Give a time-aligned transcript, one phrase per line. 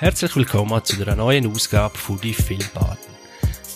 [0.00, 3.04] Herzlich willkommen zu einer neuen Ausgabe von die Filmbaden.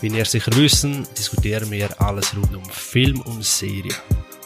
[0.00, 3.92] Wie ihr sicher wissen, diskutieren wir alles rund um Film und Serie.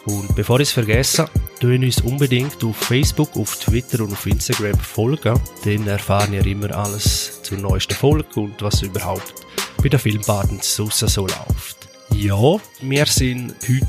[0.06, 1.28] Und bevor ich es vergesse,
[1.60, 6.74] tun uns unbedingt auf Facebook, auf Twitter und auf Instagram folgen, dann erfahren ihr immer
[6.74, 9.34] alles zur neuesten Folge und was überhaupt
[9.82, 11.88] bei den Filmbaden so läuft.
[12.14, 13.86] Ja, wir sind heute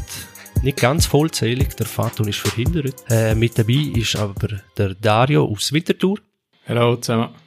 [0.62, 2.96] nicht ganz vollzählig, der Faton ist verhindert.
[3.10, 6.20] Äh, mit dabei ist aber der Dario aus Winterthur.
[6.68, 7.47] Hallo zusammen.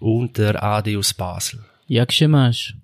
[0.00, 1.60] Und der Adi aus Basel.
[1.86, 2.74] Ja, geschemasch.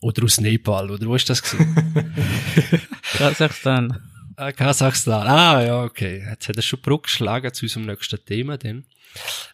[0.00, 1.42] Oder aus Nepal, oder wo ist das
[3.18, 4.00] Kasachstan.
[4.36, 5.26] ah, Kasachstan.
[5.26, 6.24] Ah, ja, okay.
[6.30, 8.84] Jetzt hat er schon Brücke geschlagen zu unserem nächsten Thema, dann.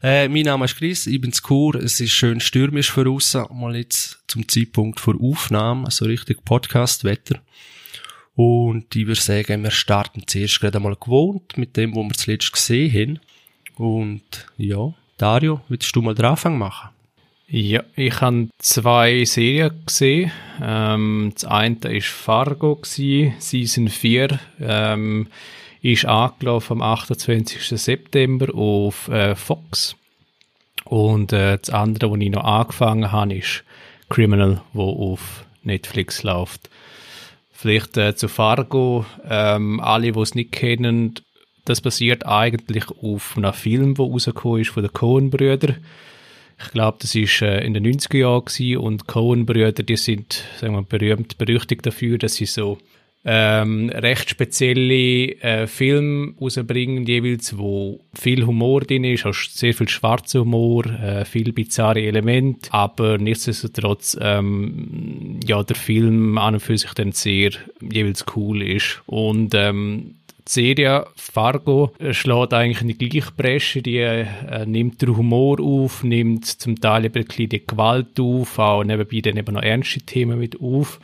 [0.02, 1.74] Äh, mein Name ist Chris, ich bin zu Chur.
[1.77, 7.41] Es ist schön stürmisch für uns, mal jetzt zum Zeitpunkt vor Aufnahme, also richtig Podcast-Wetter.
[8.34, 12.52] Und ich würde sagen, wir starten zuerst gerade einmal gewohnt mit dem, was wir zuletzt
[12.52, 13.20] gesehen haben.
[13.83, 16.91] Und ja, Dario, willst du mal den Anfang machen?
[17.48, 20.31] Ja, ich habe zwei Serien gesehen.
[20.61, 24.39] Ähm, das eine war Fargo, Season 4.
[24.61, 25.28] Ähm,
[25.81, 27.62] ist angelaufen am 28.
[27.81, 29.97] September auf äh, Fox.
[30.84, 33.64] Und äh, das andere, was ich noch angefangen habe, ist
[34.11, 36.69] Criminal, wo auf Netflix läuft.
[37.53, 39.06] Vielleicht äh, zu Fargo.
[39.27, 41.14] Ähm, alle, die es nicht kennen,
[41.67, 45.77] das basiert eigentlich auf einem Film, der rausgekommen ist von den Coen-Brüdern.
[46.58, 50.83] Ich glaube, das ist äh, in den 90er Jahren und Coen-Brüder, die sind, sagen wir,
[50.83, 52.78] berühmt, berüchtigt dafür, dass sie so
[53.28, 59.89] ähm, recht spezielle äh, Filme rausbringen, jeweils, wo viel Humor drin ist, auch sehr viel
[59.89, 66.78] schwarzer Humor, äh, viel bizarre Elemente, aber nichtsdestotrotz, ähm, ja, der Film an und für
[66.78, 69.03] sich dann sehr jeweils cool ist.
[69.06, 70.14] Und ähm,
[70.48, 74.27] Serie Fargo schlägt eigentlich in die gleiche Bresche, die äh,
[74.64, 79.20] nimmt den Humor auf, nimmt zum Teil eben ein bisschen die Gewalt auf, auch nebenbei
[79.20, 81.00] dann eben noch ernste Themen mit auf.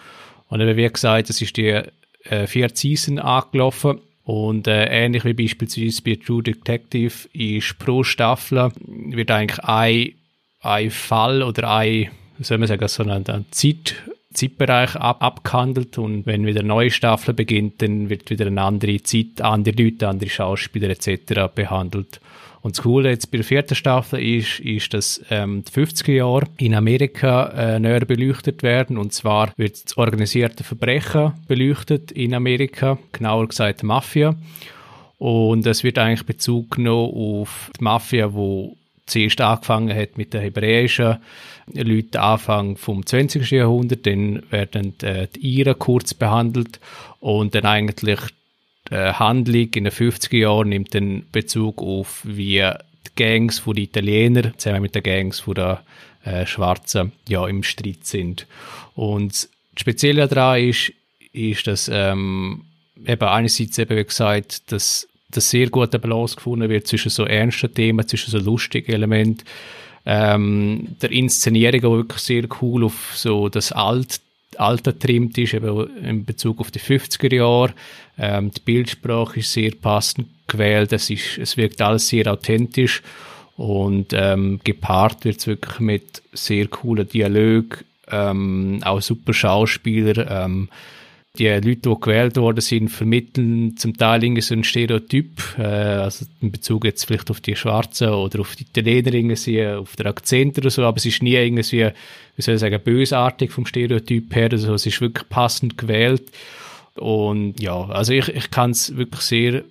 [0.49, 1.81] Und eben, wie gesagt, das ist die
[2.25, 4.01] äh, vierte Season angelaufen.
[4.25, 10.13] Und äh, ähnlich wie beispielsweise bei True Detective ist pro Staffel wird eigentlich ein,
[10.61, 13.97] ein Fall oder ein, soll man sagen, so ein, ein Zeit,
[14.33, 19.03] Zeitbereich ab, abgehandelt und wenn wieder eine neue Staffel beginnt, dann wird wieder eine andere
[19.03, 21.53] Zeit, andere Leute, andere Schauspieler etc.
[21.55, 22.21] behandelt.
[22.63, 26.47] Und das Coole jetzt bei der vierten Staffel ist, ist, dass ähm, die 50er Jahre
[26.59, 28.99] in Amerika äh, näher beleuchtet werden.
[28.99, 34.37] Und zwar wird das organisierte Verbrechen beleuchtet in Amerika, genauer gesagt Mafia.
[35.19, 38.77] Und es wird eigentlich Bezug genommen auf die Mafia, wo
[39.07, 41.19] zuerst angefangen hat mit den hebräischen
[41.73, 43.51] Leuten Anfang vom 20.
[43.51, 46.81] Jahrhundert, dann werden äh, die Iren kurz behandelt
[47.21, 48.21] und dann eigentlich
[48.91, 52.63] die äh, Handlung in den 50er Jahren nimmt dann Bezug auf, wie
[53.07, 55.79] die Gangs von den Italienern zusammen mit den Gangs den
[56.25, 58.47] äh, Schwarzen ja, im Streit sind.
[58.95, 60.93] Und das Spezielle daran ist,
[61.33, 62.65] ist, dass ähm,
[63.07, 67.73] eben einerseits eben wie gesagt, dass dass sehr gute Balance gefunden wird zwischen so ernsten
[67.73, 69.45] Themen, zwischen so lustigen Elementen,
[70.05, 74.21] ähm, der Inszenierung, die wirklich sehr cool auf so das Alt,
[74.57, 77.75] Alter trimmt ist, eben in Bezug auf die 50er Jahre.
[78.19, 83.03] Ähm, die Bildsprache ist sehr passend gewählt, es, ist, es wirkt alles sehr authentisch
[83.57, 90.69] und ähm, gepaart wird es wirklich mit sehr coolen Dialog, ähm, auch super Schauspieler, ähm,
[91.39, 96.27] die Leute, die gewählt worden sind, vermitteln zum Teil irgendwie so ein Stereotyp, äh, also
[96.43, 100.59] in Bezug jetzt vielleicht auf die Schwarzen oder auf die Italiener irgendwie, auf den Akzent
[100.59, 101.91] oder so, aber es ist nie irgendwie,
[102.37, 106.25] wie soll ich sagen, bösartig vom Stereotyp her, also es ist wirklich passend gewählt
[106.97, 109.63] und ja, also ich, ich kann es wirklich sehr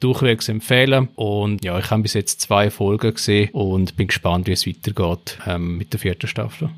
[0.00, 4.52] durchwegs empfehlen und ja, ich habe bis jetzt zwei Folgen gesehen und bin gespannt, wie
[4.52, 6.70] es weitergeht ähm, mit der vierten Staffel.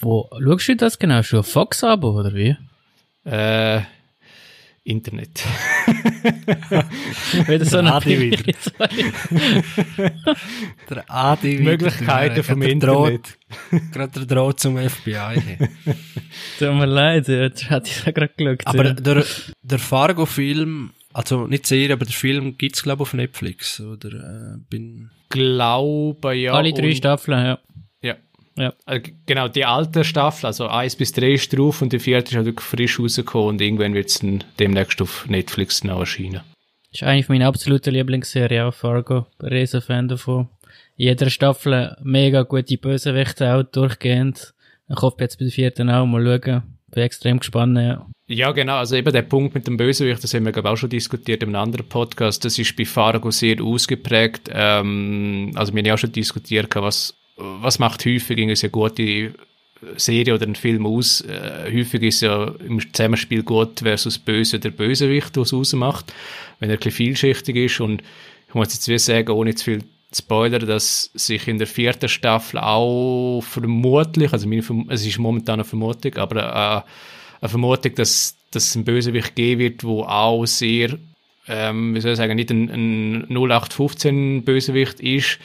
[0.00, 1.22] Wo schaust du das genau?
[1.22, 2.56] Schon Fox-Abo oder wie?
[3.30, 3.82] Äh,
[4.88, 5.44] Internet.
[7.46, 8.42] wieder so eine Adi wieder.
[10.88, 11.70] der Adi wieder.
[11.72, 13.38] Möglichkeiten vom Internet.
[13.92, 15.58] Gerade der Droht zum FBI.
[16.58, 18.66] Tut mir leid, jetzt hatte ich da gerade geschaut.
[18.66, 18.92] aber ja.
[18.94, 19.24] der,
[19.60, 23.80] der Fargo-Film, also nicht Serie, aber der Film gibt's glaube ich auf Netflix.
[23.80, 25.10] Oder äh, bin...
[25.28, 26.54] Glaube ja.
[26.54, 27.58] Alle drei Staffeln, ja.
[28.58, 28.72] Ja.
[28.86, 32.36] Äh, Genau, die alte Staffel, also 1 bis 3 ist drauf und die vierte ist
[32.36, 34.24] halt wirklich frisch rausgekommen und irgendwann wird es
[34.58, 36.40] demnächst auf Netflix noch erscheinen.
[36.90, 39.26] Ist eine von meinen absoluten Lieblingsserien, auch Fargo.
[39.42, 40.48] Riesen Fan davon.
[40.96, 44.54] In jeder Staffel mega gute Bösewichte auch durchgehend.
[44.88, 46.62] Ich hoffe jetzt bei der vierten auch mal schauen.
[46.90, 48.06] bin extrem gespannt, ja.
[48.26, 48.76] Ja, genau.
[48.76, 51.50] Also eben der Punkt mit dem Bösewicht, das haben wir glaube auch schon diskutiert in
[51.50, 52.44] einem anderen Podcast.
[52.44, 54.50] Das ist bei Fargo sehr ausgeprägt.
[54.52, 59.32] Ähm, also wir haben ja auch schon diskutiert, was, was macht häufig eine sehr gute
[59.96, 61.20] Serie oder ein Film aus.
[61.20, 66.12] Äh, häufig ist ja im Zusammenspiel gut versus böse der Bösewicht, was es ausmacht.
[66.58, 68.02] Wenn er ein vielschichtig ist und
[68.48, 72.58] ich muss jetzt wie sagen, ohne zu viel Spoiler, dass sich in der vierten Staffel
[72.58, 78.68] auch vermutlich, also meine, es ist momentan eine Vermutung, aber äh, eine Vermutung, dass, dass
[78.68, 80.98] es einen Bösewicht geben wird, wo auch sehr,
[81.46, 85.38] ähm, wie soll ich sagen, nicht ein, ein 0815 Bösewicht ist.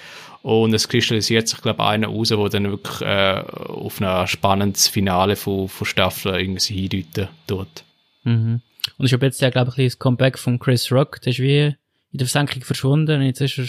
[0.43, 4.89] Und es kristallisiert sich, glaube ich, einer raus, der dann wirklich äh, auf ein spannendes
[4.89, 7.83] Finale von, von Staffel irgendwie hindeuten tut.
[8.25, 8.61] Mhm.
[8.97, 11.21] Und ich habe jetzt ja, glaube ich, das Comeback von Chris Rock.
[11.21, 11.75] Der ist wie
[12.11, 13.65] in der Versenkung verschwunden und jetzt ist er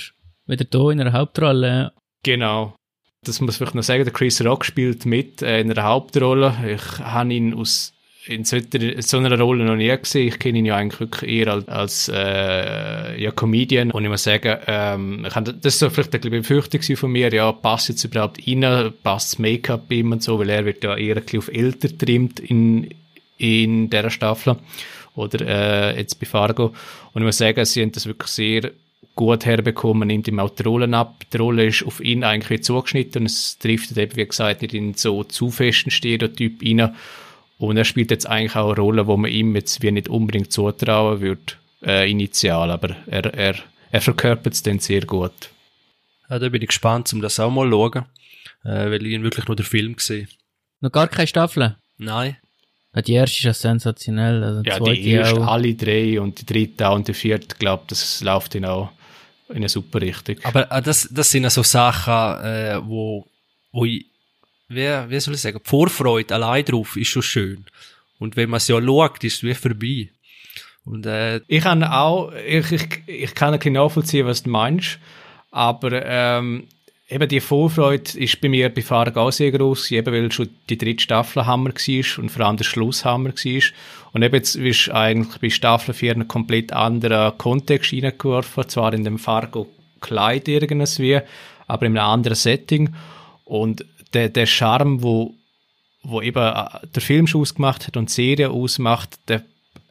[0.53, 1.93] wieder da in einer Hauptrolle.
[2.25, 2.75] Genau.
[3.23, 6.57] Das muss ich noch sagen, der Chris Rock spielt mit äh, in einer Hauptrolle.
[6.67, 7.95] Ich habe ihn aus
[8.27, 8.59] in so,
[9.01, 10.29] so einer Rolle noch nie gesehen.
[10.29, 13.91] Ich kenne ihn ja eigentlich wirklich eher als, als äh, ja, Comedian.
[13.91, 17.53] Und ich muss sagen, ähm, ich hab, das so vielleicht eine Befürchtung von mir, ja,
[17.53, 21.17] passt jetzt überhaupt rein, passt das Make-up ihm und so, weil er wird ja eher
[21.17, 22.89] ein bisschen auf älter trimmt in,
[23.37, 24.57] in dieser Staffel.
[25.15, 26.75] Oder äh, jetzt bei Fargo.
[27.13, 28.71] Und ich muss sagen, sie haben das wirklich sehr
[29.15, 31.23] gut herbekommen, nimmt ihm auch die Rollen ab.
[31.33, 34.95] Die Rolle ist auf ihn eigentlich zugeschnitten und es trifft eben, wie gesagt, nicht in
[34.95, 36.95] so zu festen Stereotyp rein.
[37.67, 40.53] Und er spielt jetzt eigentlich auch eine Rolle, wo man ihm jetzt wie nicht unbedingt
[40.53, 43.57] zutrauen würde, äh, initial, aber er, er,
[43.91, 45.51] er verkörpert es dann sehr gut.
[46.29, 48.05] Ja, da bin ich gespannt, um das auch mal zu schauen,
[48.65, 50.29] äh, weil ich ihn wirklich nur den Film gesehen
[50.81, 51.77] Noch gar keine Staffel?
[51.99, 52.37] Nein.
[52.95, 54.43] Ja, die erste ist ja sensationell.
[54.43, 55.49] Also ja, die erste, auch.
[55.49, 58.91] alle drei und die dritte auch und die vierte, glaube das läuft dann auch
[59.49, 60.37] in eine super Richtung.
[60.45, 63.27] Aber äh, das, das sind ja so Sachen, äh, wo,
[63.73, 64.07] wo ich
[64.69, 67.65] wie, wie soll ich sagen, die Vorfreude allein drauf ist schon schön.
[68.19, 70.11] Und wenn man es ja schaut, ist es wie vorbei.
[70.85, 74.99] Und, äh, ich kann auch, ich, ich, ich kann nicht nachvollziehen, was du meinst,
[75.51, 76.69] aber ähm,
[77.09, 80.77] eben die Vorfreude ist bei mir bei Fargo auch sehr groß, eben weil schon die
[80.77, 83.63] dritte Staffel Hammer war und vor allem der Schluss Hammer war.
[84.13, 89.05] Und eben jetzt ist eigentlich bei Staffel 4 ein komplett anderer Kontext reingeworfen, zwar in
[89.05, 89.69] dem Fargo
[90.01, 91.21] Kleid irgendwie,
[91.67, 92.95] aber in einem anderen Setting.
[93.45, 93.85] Und
[94.15, 95.35] der, der Charme, wo,
[96.03, 99.43] wo eben äh, der Film schon ausgemacht hat und die Serie ausmacht, der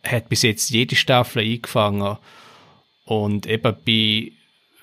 [0.03, 2.17] hat bis jetzt jede Staffel eingefangen.
[3.05, 4.31] Und eben bei,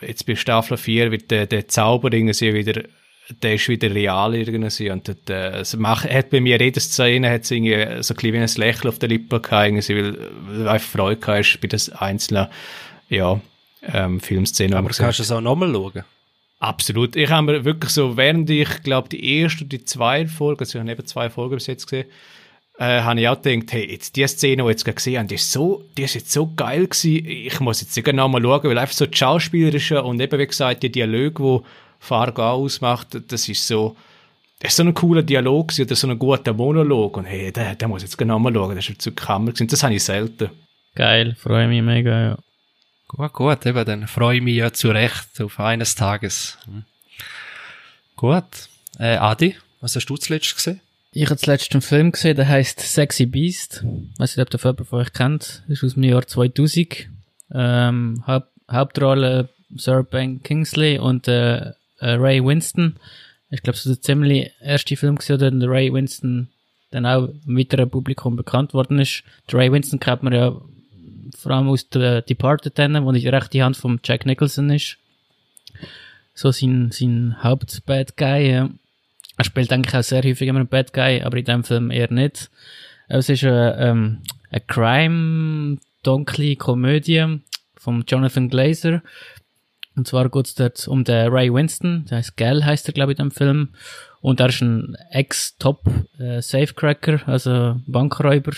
[0.07, 2.83] jetzt bei Staffel 4 wird der, der Zauber irgendwie wieder,
[3.43, 4.91] der ist wieder real irgendwie.
[4.91, 8.49] Und der, es macht, hat bei mir jede Szene hat so ein bisschen wie ein
[8.57, 12.49] Lächeln auf der Lippe gehabt, irgendwie, weil, weil einfach Freude hast bei den einzelnen,
[13.09, 13.41] ja,
[13.93, 14.75] ähm, Filmszenen.
[14.75, 16.05] Aber kannst du es auch nochmal schauen?
[16.61, 17.17] Absolut.
[17.17, 20.79] Ich habe mir wirklich so, während ich glaube, die erste und die zweite Folge, also
[20.79, 22.07] ich habe eben zwei Folgen bis jetzt gesehen,
[22.79, 25.37] äh, habe ich auch gedacht, hey, jetzt die Szene, die ich jetzt gesehen habe, die
[25.37, 27.27] ist so, die ist jetzt so geil gewesen.
[27.27, 30.83] Ich muss jetzt genau mal schauen, weil einfach so die Schauspielerische und eben, wie gesagt,
[30.83, 31.67] die Dialoge, die
[31.99, 33.97] Fargo ausmacht, das ist so,
[34.61, 37.89] das ist so ein cooler Dialog oder so ein guter Monolog und hey, der, der
[37.89, 39.69] muss jetzt genau mal schauen, das ist so Kammer gewesen.
[39.69, 40.51] Das habe ich selten.
[40.95, 42.39] Geil, freue mich mega, ja.
[43.17, 46.59] Gut, gut, eben, dann freue ich mich ja zu Recht auf eines Tages.
[46.67, 46.85] Hm.
[48.15, 48.45] Gut.
[49.01, 50.81] Äh, Adi, was hast du zuletzt gesehen?
[51.11, 53.85] Ich habe zuletzt einen Film gesehen, der heißt Sexy Beast.
[54.13, 55.65] Ich weiß nicht, ob der jemand von euch kennt.
[55.67, 57.09] Ist aus dem Jahr 2000.
[57.53, 62.95] Ähm, Haupt Hauptrolle Sir Ben Kingsley und äh, äh, Ray Winston.
[63.51, 66.47] Ich glaube, es ist der ziemlich erste Film gewesen, der Ray Winston
[66.93, 69.25] dann auch im weiteren Publikum bekannt worden ist.
[69.51, 70.61] Der Ray Winston kennt man ja
[71.37, 74.97] vor allem aus der Departed dann, wo die rechte Hand von Jack Nicholson ist.
[76.35, 78.71] So sein, sein Haupt-Bad Guy, ja.
[79.37, 82.13] Er spielt eigentlich auch sehr häufig immer einen Bad Guy, aber in dem Film eher
[82.13, 82.51] nicht.
[83.09, 84.19] Es ist eine, ähm,
[84.51, 87.41] eine Crime, dunkle Komödie
[87.77, 89.03] von Jonathan Glazer.
[89.97, 93.13] Und zwar geht es dort um den Ray Winston, der heißt Gell, heißt er, glaube
[93.13, 93.71] ich, in dem Film.
[94.21, 98.53] Und er ist ein Ex-Top-Safecracker, äh, also Bankräuber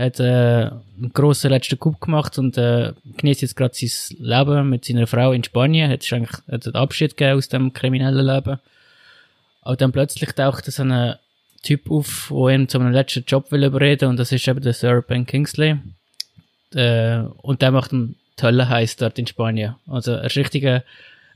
[0.00, 4.84] hat äh, einen grossen letzten Coup gemacht und äh, genießt jetzt gerade sein Leben mit
[4.84, 5.90] seiner Frau in Spanien.
[5.90, 8.58] Hat eigentlich hat einen Abschied gegeben aus dem kriminellen Leben.
[9.62, 11.16] Aber dann plötzlich taucht so ein
[11.62, 14.72] Typ auf, der ihm zu einem letzten Job will überreden und das ist eben der
[14.72, 15.76] Sir Ben Kingsley.
[16.74, 19.74] Äh, und der macht einen tollen Heiß dort in Spanien.
[19.86, 20.82] Also ein,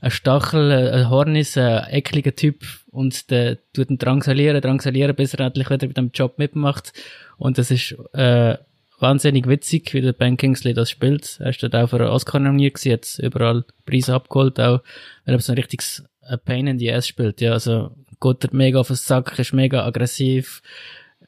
[0.01, 5.45] ein Stachel, ein Hornis, ein ekliger Typ und der tut ihn drangsalieren, drangsalieren, bis er
[5.45, 6.93] endlich wieder mit dem Job mitmacht
[7.37, 8.57] und das ist äh,
[8.99, 11.37] wahnsinnig witzig, wie der Ben Kingsley das spielt.
[11.39, 14.81] Er ist dort auch für einen Oscar nominiert gewesen, jetzt überall Preise abgeholt, auch
[15.25, 16.03] weil er so ein richtiges
[16.45, 17.41] Pain in the Ass spielt.
[17.41, 20.61] Ja, also geht er mega auf den Sack, ist mega aggressiv,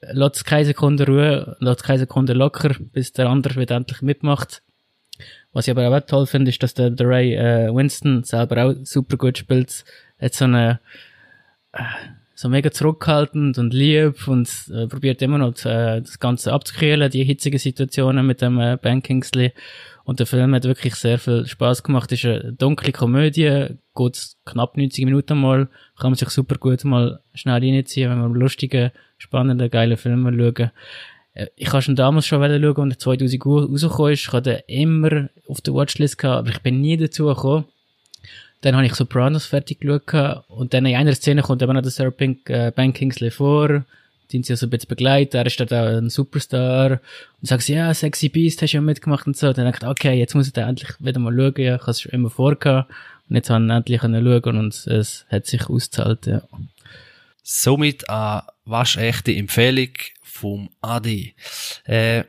[0.01, 4.63] lässt keine Sekunde Ruhe, lässt keine Sekunde locker, bis der andere wieder endlich mitmacht.
[5.51, 8.75] Was ich aber auch toll finde, ist, dass der, der Ray äh, Winston selber auch
[8.83, 9.85] super gut spielt.
[10.19, 10.79] Hat so eine
[11.71, 11.83] äh,
[12.39, 17.23] so mega zurückhaltend und lieb und äh, probiert immer noch äh, das Ganze abzukühlen, die
[17.23, 19.53] hitzigen Situationen mit dem äh, Ben Kingsley.
[20.03, 22.11] Und der Film hat wirklich sehr viel Spaß gemacht.
[22.11, 25.67] Ist eine dunkle Komödie, geht knapp 90 Minuten mal,
[25.99, 30.69] kann man sich super gut mal schnell reinziehen, wenn man lustige, spannende, geile Filme schauen.
[31.33, 34.27] Äh, ich habe schon damals schon schauen, und 2000 rausgekommen ist.
[34.27, 37.65] Ich hatte immer auf der Watchlist gehabt, aber ich bin nie dazu gekommen.
[38.61, 41.91] Dann habe ich Sopranos fertig geschaut und dann in einer Szene kommt eben noch der
[41.91, 43.85] Sir Pink, äh, Ben Kingsley vor,
[44.33, 46.99] den sie also ein bisschen begleitet, er ist dort auch ein Superstar
[47.39, 49.53] und sagt ja, Sexy Beast hast du ja mitgemacht und so.
[49.53, 51.91] Dann denke ich, okay, jetzt muss ich da endlich wieder mal schauen, ja, ich habe
[51.91, 52.91] es schon immer vorgehabt
[53.29, 56.41] und jetzt habe ich endlich schauen und es hat sich ausgezahlt, ja.
[57.43, 61.33] Somit eine waschechte Empfehlung vom Adi.
[61.85, 62.23] Äh,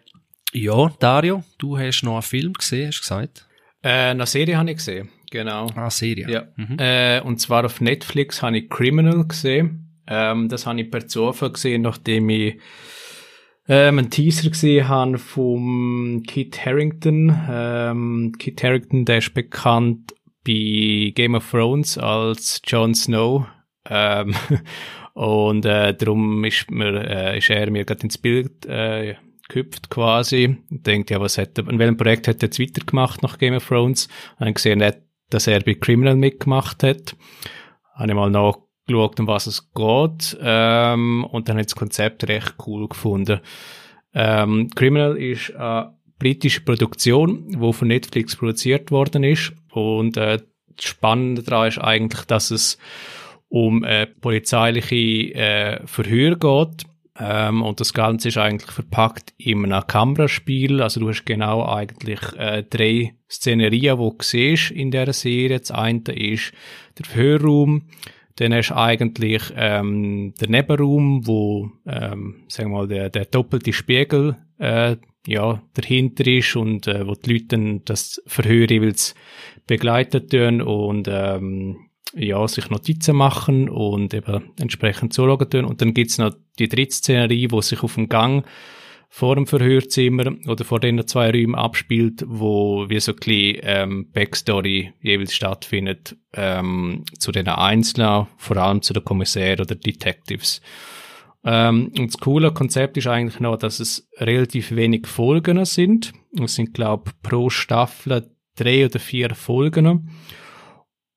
[0.52, 3.46] ja, Dario, du hast noch einen Film gesehen, hast du gesagt?
[3.82, 5.08] Äh, eine Serie habe ich gesehen.
[5.30, 5.66] Genau.
[5.74, 6.30] Ah, Serie.
[6.30, 6.44] Ja.
[6.56, 6.76] Mhm.
[6.78, 9.88] Äh, und zwar auf Netflix habe ich Criminal gesehen.
[10.06, 12.58] Ähm, das habe ich per Zufall gesehen, nachdem ich
[13.68, 17.38] ähm, einen Teaser gesehen habe vom Kit Harrington.
[17.48, 20.14] Ähm, Kit Harrington, der ist bekannt
[20.46, 23.46] bei Game of Thrones als Jon Snow.
[23.88, 24.34] Ähm,
[25.12, 29.16] und äh, darum ist, mir, äh, ist er mir gerade ins Bild äh,
[29.48, 30.56] gehüpft quasi.
[30.70, 33.54] Und denkt, ja, was hat er, an welchem Projekt hat er jetzt weitergemacht nach Game
[33.54, 34.06] of Thrones?
[34.38, 34.96] Und dann gesehen, er
[35.30, 37.16] dass er bei Criminal mitgemacht hat.
[37.94, 40.38] Habe ich mal nachgeschaut, um was es geht.
[40.40, 43.40] Ähm, und dann hat das Konzept recht cool gefunden.
[44.14, 49.52] Ähm, Criminal ist eine britische Produktion, die von Netflix produziert worden ist.
[49.72, 50.38] Und äh,
[50.76, 52.78] das Spannende daran ist eigentlich, dass es
[53.48, 56.87] um äh, polizeiliche äh, Verhör geht
[57.18, 60.80] ähm, und das Ganze ist eigentlich verpackt in einem Kameraspiel.
[60.80, 65.58] Also du hast genau eigentlich äh, drei Szenerien, die du siehst in dieser Serie.
[65.58, 66.52] Das eine ist
[66.98, 67.88] der Verhörraum.
[68.36, 73.72] Dann hast du eigentlich ähm, der Nebenraum, wo, ähm, sagen wir mal, der, der doppelte
[73.72, 74.96] Spiegel äh,
[75.26, 79.16] ja, dahinter ist und äh, wo die Leute dann das Verhör jeweils
[79.66, 85.64] begleitet tun und ähm, ja, sich Notizen machen und eben entsprechend zuschauen tun.
[85.64, 88.46] Und dann gibt's noch die dritte Szenerie, wo sich auf dem Gang
[89.10, 94.10] vor dem Verhörzimmer oder vor den zwei Räumen abspielt, wo wie so ein bisschen ähm,
[94.12, 100.60] Backstory jeweils stattfindet ähm, zu den Einzelnen, vor allem zu den Kommissären oder Detectives.
[101.44, 106.12] Ähm, und das coole Konzept ist eigentlich noch, dass es relativ wenig Folgen sind.
[106.38, 110.10] Es sind, glaube pro Staffel drei oder vier Folgen.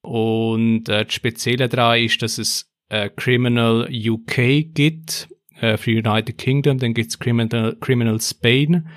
[0.01, 5.29] Und äh, das Spezielle daran ist, dass es äh, Criminal UK gibt
[5.59, 8.87] äh, für United Kingdom, dann gibt's Criminal, Criminal Spain,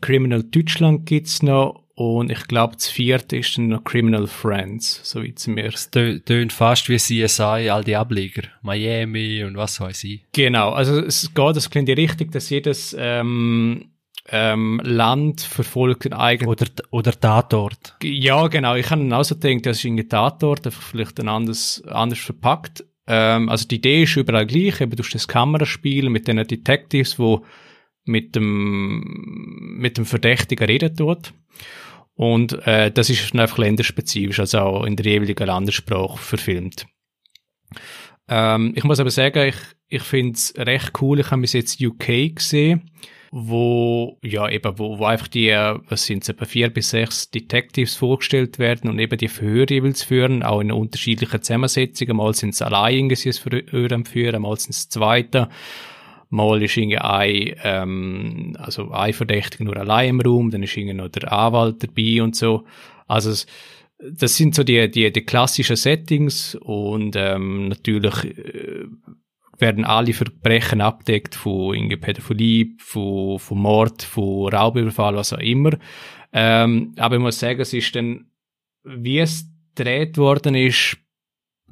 [0.00, 5.20] Criminal Deutschland gibt's noch und ich glaube, das vierte ist dann noch Criminal Friends, so
[5.24, 5.64] wie es mir.
[5.64, 8.42] Es tönt fast wie CSI, all die Ableger.
[8.62, 10.24] Miami und was weiß ich.
[10.32, 13.86] Genau, also es geht, das klingt richtig, dass jedes ähm,
[14.30, 16.48] ähm, Land verfolgt eigentlich.
[16.48, 17.96] Oder, oder Tatort.
[18.02, 18.74] Ja, genau.
[18.74, 22.84] Ich habe auch so gedacht, das ist ein Tatort, einfach vielleicht ein anderes, anders verpackt.
[23.06, 27.44] Ähm, also die Idee ist überall gleich, eben durch das Kameraspiel mit den Detectives, wo
[28.04, 31.32] mit dem, mit dem Verdächtigen reden tut.
[32.14, 36.86] Und äh, das ist einfach länderspezifisch, also auch in der jeweiligen Landessprache verfilmt.
[38.28, 39.56] Ähm, ich muss aber sagen, ich,
[39.88, 41.20] ich finde es recht cool.
[41.20, 42.90] Ich habe bis jetzt UK gesehen
[43.30, 45.50] wo, ja, eben, wo, wo einfach die,
[45.88, 50.02] was sind es, etwa vier bis sechs Detectives vorgestellt werden und eben die Verhöre jeweils
[50.02, 52.16] führen, auch in unterschiedlichen Zusammensetzungen.
[52.16, 55.48] Mal sind es allein irgendwie das Verhör am Führen, mal sind es Zweite.
[56.30, 60.94] Mal ist irgendwie ein, ähm, also ein Verdächtiger nur allein im Raum, dann ist irgendwie
[60.94, 62.64] noch der Anwalt dabei und so.
[63.06, 63.46] Also, es,
[63.98, 68.84] das sind so die, die, die klassischen Settings und ähm, natürlich äh,
[69.58, 75.70] werden alle Verbrechen abdeckt, von Pädophilie, von, von Mord, von Raubüberfall, was auch immer.
[76.32, 78.26] Ähm, aber ich muss sagen, es ist dann,
[78.84, 80.98] wie es gedreht worden ist,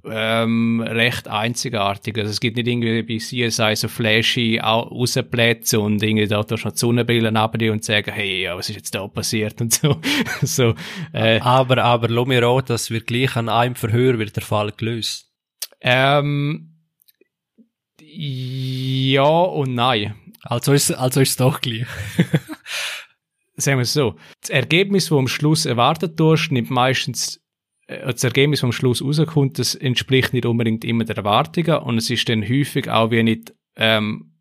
[0.08, 2.16] ähm, recht einzigartig.
[2.18, 6.68] Also es gibt nicht irgendwie bei CSI so flashy Außenplätze und irgendwie da tust du
[6.68, 10.00] noch die Sonnenbrillen ab und sagen, hey, ja, was ist jetzt da passiert und so.
[10.42, 10.74] so
[11.12, 14.72] äh, aber, aber, lass mir auch, dass wir gleich an einem Verhör wird der Fall
[14.76, 15.32] gelöst.
[15.80, 16.75] Ähm,
[18.16, 20.14] ja und nein.
[20.42, 21.86] Also ist, also ist es doch gleich.
[23.56, 24.16] Sagen wir es so.
[24.40, 27.42] Das Ergebnis, das am Schluss erwartet wirst, nimmt meistens
[27.86, 31.98] äh, das Ergebnis, das am Schluss rauskommt, das entspricht nicht unbedingt immer der Erwartungen und
[31.98, 34.32] es ist dann häufig auch wie nicht ähm,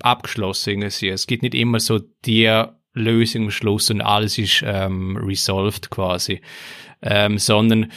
[0.00, 0.82] abgeschlossen.
[0.82, 6.40] Es gibt nicht immer so die Lösung am Schluss und alles ist ähm, resolved quasi,
[7.02, 7.92] ähm, sondern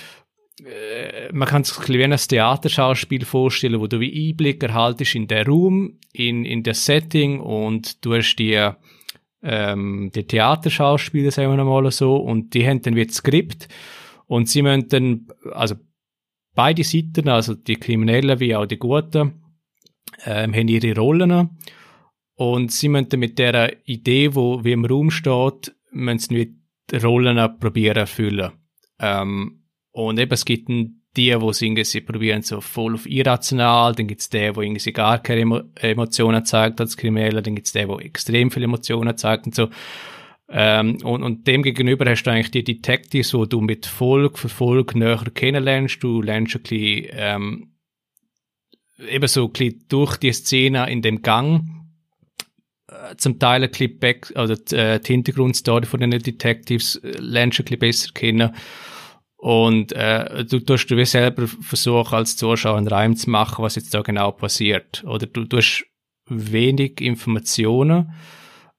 [0.65, 5.47] äh, man kann sich wie ein Theaterschauspiel vorstellen, wo du wie Einblick erhaltest in den
[5.47, 8.69] Raum, in, in das Setting und du hast die,
[9.43, 13.67] ähm, die Theaterschauspieler, sagen wir mal so, und die haben dann wie das Skript
[14.27, 15.75] und sie müssen dann, also
[16.55, 19.43] beide Seiten, also die Kriminellen wie auch die Guten,
[20.25, 21.57] ähm, haben ihre Rollen
[22.35, 26.55] und sie müssen mit der Idee, wo wie im Raum steht, müssen sie
[26.91, 28.51] die Rollen probieren erfüllen.
[28.99, 29.58] Ähm,
[30.07, 34.55] und eben, es gibt die, die irgendwie, probieren so voll auf irrational, dann gibt's die,
[34.55, 38.65] wo irgendwie gar keine Emo Emotionen zeigt als Kriminelle, dann gibt's die, wo extrem viele
[38.65, 39.69] Emotionen zeigt und so.
[40.51, 44.49] Ähm, und, und dem gegenüber hast du eigentlich die Detectives, wo du mit Folge für
[44.49, 46.01] Folge näher kennenlernst.
[46.01, 47.73] Du lernst ein bisschen, ähm,
[49.09, 51.69] eben so ein bisschen durch die Szene in dem Gang,
[52.87, 57.11] äh, zum Teil ein bisschen back, oder die, äh, die Hintergrundstory von den Detectives äh,
[57.19, 58.55] lernst du ein bisschen besser kennen.
[59.41, 63.93] Und äh, du tust du selber versuchen, als Zuschauer einen Reim zu machen, was jetzt
[63.93, 65.01] da genau passiert.
[65.05, 65.85] Oder du tust
[66.27, 68.11] wenig Informationen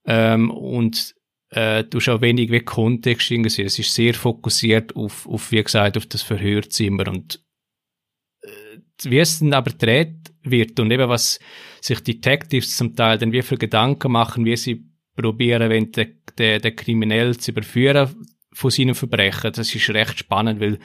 [0.04, 1.14] ähm, und
[1.48, 3.62] äh, du hast auch wenig wie Kontext irgendwie.
[3.62, 7.42] Es ist sehr fokussiert auf, auf, wie gesagt, auf das Verhörzimmer und
[8.42, 11.40] äh, wie es dann aber dreht wird und eben was
[11.80, 14.84] sich Detectives zum Teil dann wie für Gedanken machen, wie sie
[15.16, 18.14] probieren, wenn der, der, der Kriminell zu überführen
[18.52, 19.52] von seinen Verbrechen.
[19.52, 20.78] Das ist recht spannend, weil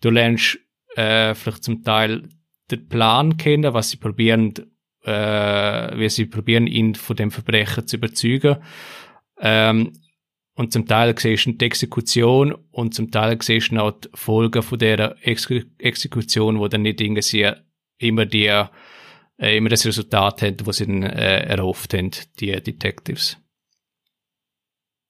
[0.00, 0.58] du lernst
[0.96, 2.28] äh, vielleicht zum Teil
[2.70, 4.54] den Plan kennen, was sie probieren,
[5.04, 8.56] äh, wie sie probieren, ihn von dem Verbrechen zu überzeugen.
[9.40, 9.92] Ähm,
[10.54, 14.62] und zum Teil siehst du die Exekution und zum Teil siehst du auch die Folgen
[14.62, 17.50] von der Ex Exekution, wo dann nicht irgendwie
[17.98, 23.38] immer die, äh, immer das Resultat haben, was sie dann, äh, erhofft haben, die Detectives.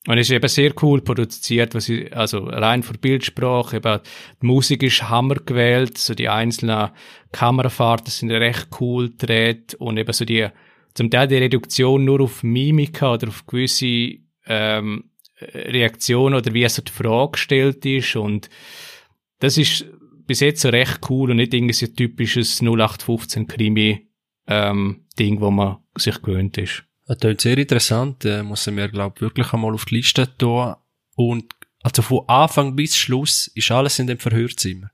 [0.06, 4.00] Und es ist eben sehr cool produziert, was ich, also rein für Bildsprache, eben,
[4.40, 6.90] die Musik ist Hammer gewählt, so die einzelnen
[7.32, 10.48] Kamerafahrten sind recht cool gedreht und eben so die,
[10.94, 16.82] zum Teil die Reduktion nur auf Mimika oder auf gewisse, ähm, Reaktionen oder wie so
[16.82, 18.50] die Frage gestellt ist und
[19.38, 19.86] das ist
[20.26, 24.08] bis jetzt so recht cool und nicht irgendwie so typisches 0815 Krimi,
[24.46, 26.84] ähm, Ding, wo man sich gewöhnt ist.
[27.10, 30.76] Das klingt sehr interessant, äh, muss ich mir, glaube wirklich einmal auf die Liste tun.
[31.16, 34.92] Und also von Anfang bis Schluss ist alles in dem Verhörzimmer.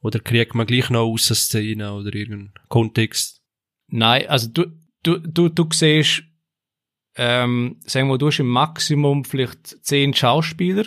[0.00, 3.42] Oder kriegt man gleich noch aus der Szene oder irgendeinen Kontext?
[3.88, 6.22] Nein, also du, du, du, du siehst,
[7.16, 10.86] ähm, sagen wir, du hast im Maximum vielleicht zehn Schauspieler.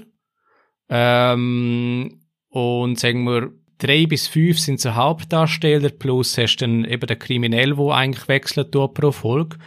[0.89, 7.17] Ähm, und sagen wir, drei bis fünf sind so Hauptdarsteller, plus hast dann eben der
[7.17, 9.59] Kriminell, wo eigentlich wechselt pro Folge.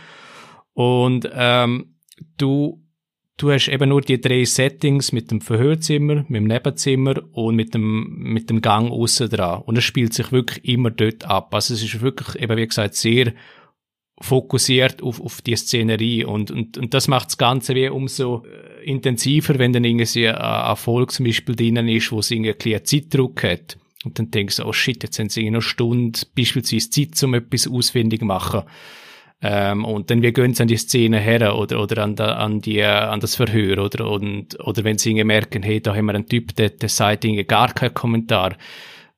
[0.77, 1.95] Und ähm,
[2.37, 2.83] du,
[3.39, 7.73] du hast eben nur die drei Settings mit dem Verhörzimmer, mit dem Nebenzimmer und mit
[7.73, 9.63] dem, mit dem Gang aussen dran.
[9.63, 11.55] Und es spielt sich wirklich immer dort ab.
[11.55, 13.33] Also es ist wirklich, eben wie gesagt, sehr
[14.21, 18.85] fokussiert auf, auf die Szenerie und, und, und das macht das Ganze wie umso äh,
[18.85, 23.43] intensiver, wenn dann irgendwie ein Erfolg zum Beispiel drinnen ist, wo es irgendwie einen Zeitdruck
[23.45, 23.79] hat.
[24.05, 27.33] Und dann denkst du, oh shit, jetzt haben sie noch eine Stunde beispielsweise Zeit, um
[27.33, 28.65] etwas ausfindig machen.
[29.43, 32.61] Ähm, und dann wir gehen sie an die Szene her oder, oder an, da, an,
[32.63, 36.27] die, an das Verhör oder, und, oder wenn sie merken, hey, da haben wir einen
[36.27, 38.57] Typ, der, der sagt gar keinen Kommentar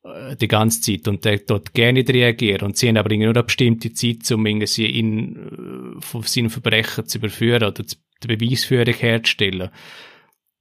[0.03, 3.45] äh, die ganze Zeit und der dort gerne reagiert und sie haben aber nur eine
[3.45, 9.71] bestimmte Zeit, um irgendwie ihn äh, von seinen Verbrechen zu überführen oder die Beweisführung herzustellen.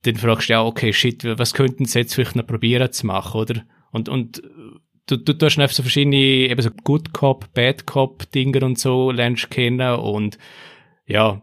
[0.04, 3.42] Dann fragst du ja, okay, shit, was könnten sie jetzt vielleicht noch probieren zu machen,
[3.42, 3.64] oder?
[3.92, 4.44] Und, und
[5.08, 9.12] du, du tust einfach so verschiedene, eben so Good Cop, Bad Cop Dinger und so
[9.12, 10.38] lernst kennen und
[11.06, 11.42] ja,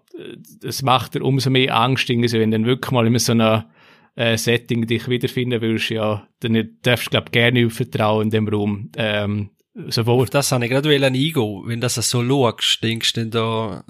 [0.60, 3.70] das macht dir umso mehr Angst, irgendwie, wenn du dann wirklich mal in so einer
[4.14, 8.90] äh, Setting dich wiederfinden willst, ja, dann darfst du, glaub, gerne vertrauen in dem Raum.
[8.96, 9.50] Ähm,
[9.88, 10.26] sowohl.
[10.26, 11.62] Das habe ich gerade eingehen.
[11.66, 13.84] Wenn du das so schaust, denkst du dann da,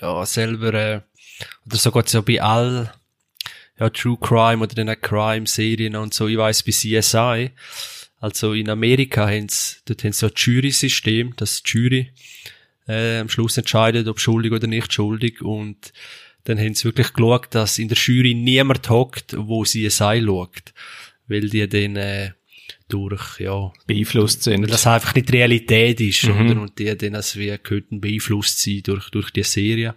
[0.00, 1.00] ja, selber, äh,
[1.66, 1.76] oder
[2.06, 2.92] so bei all,
[3.78, 7.50] ja, True Crime oder den Crime-Serien und so, ich weiss, bei CSI,
[8.20, 12.12] also in Amerika haben sie, dort haben sie so ein Jury-System, dass die Jury
[12.88, 15.40] äh, am Schluss entscheidet, ob schuldig oder nicht schuldig.
[15.42, 15.92] Und
[16.44, 20.72] dann haben sie wirklich geschaut, dass in der Jury niemand hockt, wo sie es schaut.
[21.28, 22.32] Weil die dann äh,
[22.88, 24.62] durch, ja, beeinflusst sind.
[24.62, 26.50] Weil das einfach nicht Realität ist, mhm.
[26.50, 26.60] oder?
[26.62, 29.94] Und die dann als wie könnten beeinflusst sein durch, durch die Serie.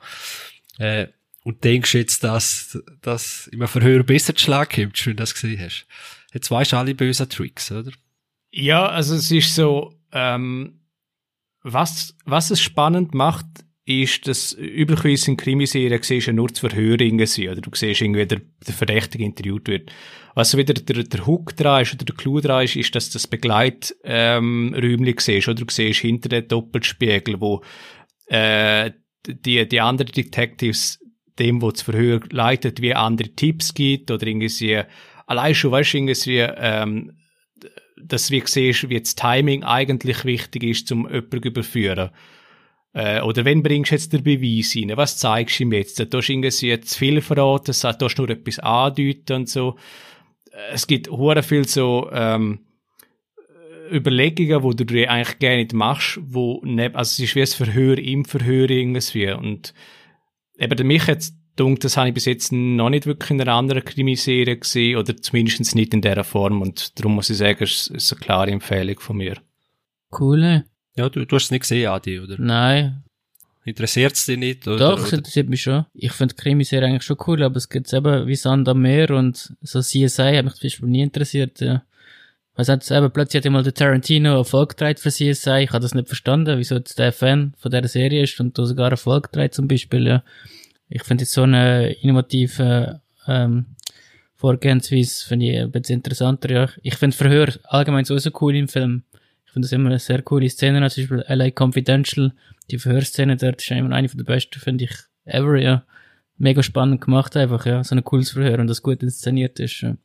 [0.78, 1.08] Äh,
[1.44, 5.60] und denkst jetzt, dass, dass im Verhör besser zu Schlag kommt, wenn du das gesehen
[5.60, 5.88] hast.
[6.34, 7.92] Jetzt weißt du alle bösen Tricks, oder?
[8.52, 10.82] Ja, also es ist so, ähm,
[11.64, 13.46] was, was es spannend macht,
[13.86, 18.26] ist, dass üblicherweise in Krimiserien siehst du nur das Verhör irgendwie, oder du siehst irgendwie,
[18.26, 19.92] der, der Verdächtige interviewt wird.
[20.36, 23.14] Was wieder der, der Hook dran ist, oder der Clou dran ist, ist, dass du
[23.14, 27.64] das Begleiträumchen ähm, siehst, oder du siehst hinter den Doppelspiegel, wo
[28.28, 28.92] äh,
[29.28, 31.00] die, die anderen Detectives
[31.40, 34.82] dem, wo das Verhör leitet, wie andere Tipps gibt, oder irgendwie,
[35.26, 37.18] allein schon, weißt du, irgendwie, ähm,
[38.08, 42.10] dass du siehst, wie das Timing eigentlich wichtig ist, um jemanden zu überführen.
[42.94, 44.98] Äh, oder wenn bringst du jetzt den Beweis rein?
[44.98, 46.00] Was zeigst du ihm jetzt?
[46.00, 49.78] Da tust du irgendwie zu viel verraten, da du nur etwas andeuten und so.
[50.52, 52.60] Äh, es gibt hure viel so ähm,
[53.92, 57.48] Überlegungen, wo du dir eigentlich gerne nicht machst, wo neb, also es ist wie ein
[57.48, 59.32] Verhör im Verhör irgendwie.
[59.32, 59.74] Und
[60.58, 63.86] eben mich jetzt dunkt, das habe ich bis jetzt noch nicht wirklich in einer anderen
[63.86, 68.12] Krimiserie gesehen oder zumindest nicht in dieser Form und darum muss ich sagen, es ist
[68.12, 69.38] eine klare Empfehlung von mir.
[70.18, 70.64] Cool.
[70.96, 72.36] Ja, du, du hast es nicht gesehen, Adi, oder?
[72.38, 73.04] Nein.
[73.64, 74.68] Interessiert es dich nicht?
[74.68, 75.18] Oder, Doch, es oder?
[75.18, 75.86] interessiert mich schon.
[75.94, 79.54] Ich finde Krimiserie eigentlich schon cool, aber es gibt eben wie Sand am Meer und
[79.62, 81.84] so CSI hat mich zum Beispiel nie interessiert, ja.
[82.56, 85.64] Was hat eben plötzlich hat immer der Tarantino Erfolg getragen für CSI.
[85.64, 88.66] Ich habe das nicht verstanden, wieso jetzt der Fan von dieser Serie ist und da
[88.66, 90.24] sogar Erfolg trägt zum Beispiel, ja.
[90.94, 93.66] Ich finde so eine innovative ähm,
[94.36, 96.70] Vorgehensweise finde ich ein bisschen interessanter, ja.
[96.82, 99.04] Ich finde Verhör allgemein so cool im Film.
[99.46, 102.34] Ich finde das immer eine sehr coole Szene, zum Beispiel LA Confidential,
[102.70, 104.92] die Verhörszene dort ist immer eine von der besten, finde ich,
[105.26, 105.86] ever, ja.
[106.38, 107.84] Mega spannend gemacht einfach, ja.
[107.84, 109.96] So ein cooles Verhör und das gut inszeniert ist, ja.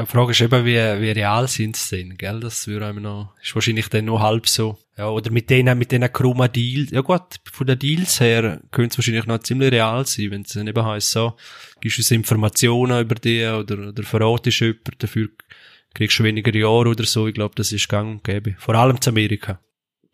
[0.00, 2.38] Die Frage ist eben, wie, wie real sind sie denn, gell?
[2.38, 4.78] Das würde einem noch, ist wahrscheinlich dann noch halb so.
[4.96, 6.92] Ja, oder mit denen, mit denen krummen Deals.
[6.92, 10.52] Ja gut, von den Deals her könnte es wahrscheinlich noch ziemlich real sein, wenn es
[10.52, 11.34] dann eben heisst, so,
[11.80, 15.28] gibst du uns Informationen über die oder, oder verratest jemanden, dafür
[15.94, 17.26] kriegst du weniger Jahre oder so.
[17.26, 18.54] Ich glaube, das ist gang und gäbe.
[18.58, 19.60] Vor allem zu Amerika.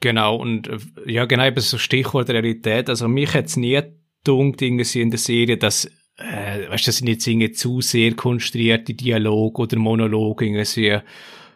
[0.00, 2.88] Genau, und äh, ja, genau, eben so Stichwort Realität.
[2.88, 3.82] Also mich hat's nie
[4.24, 8.14] gedunkt, irgendwie in der Serie, dass äh, weißt du, das sind jetzt irgendwie zu sehr
[8.14, 10.98] konstruierte Dialog oder Monolog irgendwie,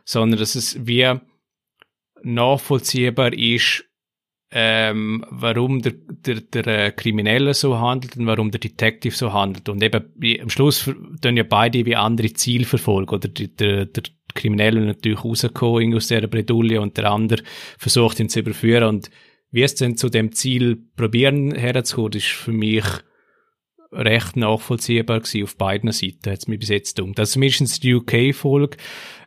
[0.04, 1.14] sondern dass es wie
[2.22, 3.84] nachvollziehbar ist,
[4.50, 9.68] ähm, warum der, der, der äh, Kriminelle so handelt und warum der Detective so handelt.
[9.68, 10.90] Und eben wie, am Schluss
[11.20, 13.14] dann ja beide wie andere Ziele verfolgen.
[13.14, 14.02] Oder der, der, der
[14.34, 17.42] Kriminelle natürlich rausgekommen aus dieser Bredouille und der andere
[17.76, 18.84] versucht ihn zu überführen.
[18.84, 19.10] Und
[19.50, 22.84] wie es denn zu dem Ziel probieren herzukommen, ist für mich
[23.92, 27.18] recht nachvollziehbar gewesen auf beiden Seiten, hat es mir bis jetzt gedacht.
[27.18, 28.76] Also zumindest die UK-Folge,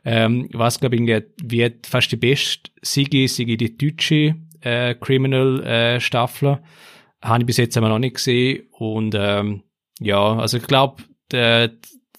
[0.06, 6.58] ähm, was glaube ich, wie fast die beste Sigi, Sigi die deutsche äh, Criminal-Staffel, äh,
[7.24, 9.64] habe ich bis jetzt aber noch nicht gesehen und ähm,
[10.00, 11.72] ja, also ich glaube, der,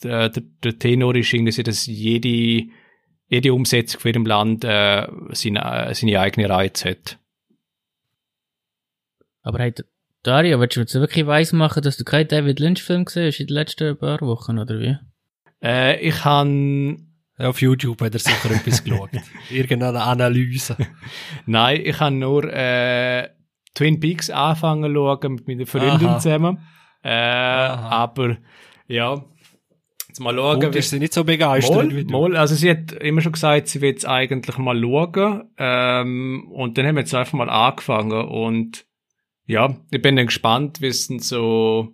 [0.03, 2.69] der, der Tenor ist irgendwie, dass jede,
[3.27, 7.19] jede Umsetzung für ihrem Land äh, seine, seine eigene Reiz hat.
[9.43, 9.73] Aber hey,
[10.23, 13.49] Dario, willst du jetzt wirklich weiss machen, dass du keinen David Lynch-Film gesehen hast in
[13.49, 14.97] den letzten paar Wochen, oder wie?
[15.63, 16.97] Äh, ich habe
[17.39, 19.11] Auf YouTube hat er sicher etwas geschaut.
[19.51, 20.77] Irgendeine Analyse.
[21.47, 23.31] Nein, ich habe nur äh,
[23.75, 26.19] Twin Peaks angefangen zu schauen mit meiner Freundin Aha.
[26.21, 26.59] zusammen.
[27.03, 28.37] Äh, aber
[28.87, 29.25] ja,
[30.07, 30.67] jetzt mal schauen.
[30.67, 32.13] Und ist sie nicht so begeistert Mal, wie du?
[32.13, 35.51] mal, also sie hat immer schon gesagt, sie will jetzt eigentlich mal schauen.
[35.59, 38.29] Ähm, und dann haben wir jetzt einfach mal angefangen.
[38.29, 38.85] Und
[39.53, 41.89] ja, ich bin dann gespannt, wie es dann so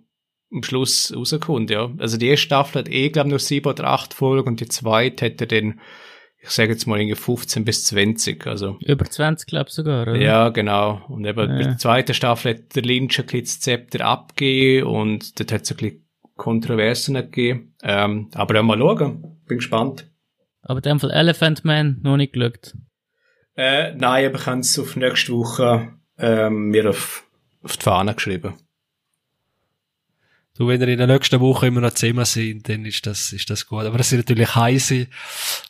[0.51, 1.91] am Schluss rauskommt, ja.
[1.99, 4.67] Also die erste Staffel hat eh, glaube ich, nur sieben oder acht Folgen und die
[4.67, 5.79] zweite hätte dann,
[6.41, 8.77] ich sage jetzt mal, irgendwie 15 bis 20, also.
[8.85, 10.15] Über 20, glaube ich sogar, oder?
[10.15, 11.01] Ja, genau.
[11.09, 11.63] Und eben bei Ja.
[11.67, 15.71] der zweiten Staffel hat der Lynch ein bisschen das Zepter abgegeben und dort hat es
[15.71, 17.75] ein bisschen Kontroversen gegeben.
[17.83, 19.41] Ähm, aber ja, mal schauen.
[19.47, 20.09] Bin gespannt.
[20.61, 22.73] Aber in dem Fall Elephant Man noch nicht geschaut.
[23.55, 27.25] Äh, nein, aber ich habe es auf nächste Woche ähm, mir auf,
[27.61, 28.53] auf die Fahne geschrieben.
[30.59, 33.49] Du, wenn ihr in der nächsten Woche immer noch zusammen sind, dann ist das, ist
[33.49, 33.85] das gut.
[33.85, 35.07] Aber das sind natürlich heisse,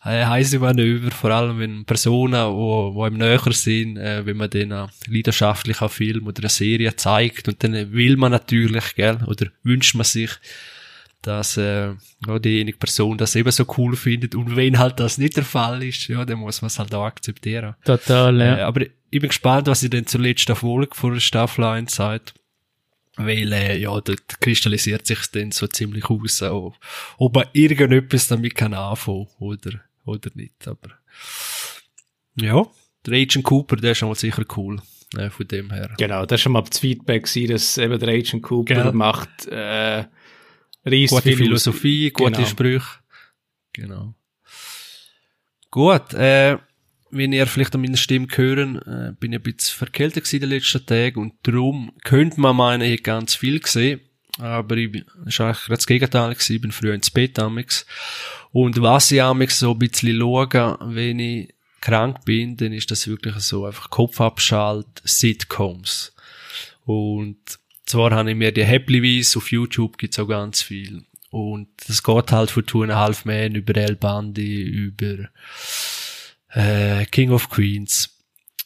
[0.04, 4.74] äh, heisse Manöver, vor allem wenn Personen, wo, wo im näher sind, äh, wenn man
[4.74, 9.52] auch leidenschaftlich einen Film oder eine Serie zeigt und dann will man natürlich, gell, oder
[9.62, 10.32] wünscht man sich,
[11.22, 11.94] dass äh,
[12.28, 15.84] ja, diejenige Person das eben so cool findet und wenn halt das nicht der Fall
[15.84, 17.76] ist, ja, dann muss man es halt auch akzeptieren.
[17.84, 18.58] Total, ja.
[18.58, 21.94] Äh, aber ich bin gespannt, was ihr denn zur letzten Folge von der Staffel 1
[21.94, 22.34] sagt.
[23.16, 26.76] Weil, äh, ja, dort kristallisiert sich dann so ziemlich aus, ob,
[27.18, 30.66] ob man irgendetwas damit kann anfangen oder, oder nicht.
[30.68, 30.92] Aber,
[32.36, 32.66] ja,
[33.06, 34.82] der Agent Cooper, der ist schon mal sicher cool,
[35.18, 35.94] äh, von dem her.
[35.98, 38.94] Genau, das war schon mal das Feedback, gewesen, dass eben der Agent Cooper Gell.
[38.94, 40.06] macht äh,
[40.86, 42.48] riesig Gute Philosophie, gute Genau.
[42.48, 42.88] Sprüche.
[43.74, 44.16] Genau.
[45.72, 46.58] Gut, äh,
[47.12, 50.42] wenn ihr vielleicht an meiner Stimme hören, äh, bin ich ein bisschen verkältet gewesen in
[50.42, 54.02] den letzten Tagen und darum könnte man meinen, ich hätte ganz viel gesehen.
[54.38, 56.56] Aber ich bin, das war eigentlich gerade das Gegenteil gewesen.
[56.56, 57.86] Ich bin früher ins Bett amix.
[58.52, 63.08] Und was ich amix so ein bisschen schaue, wenn ich krank bin, dann ist das
[63.08, 66.14] wirklich so einfach Kopfabschalt, Sitcoms.
[66.86, 67.59] Und
[67.90, 71.04] zwar habe ich mir die Happily auf YouTube gibt's auch ganz viel.
[71.32, 75.30] Und das geht halt von Two and a Half Man über El Bandi, über
[76.50, 78.16] äh, King of Queens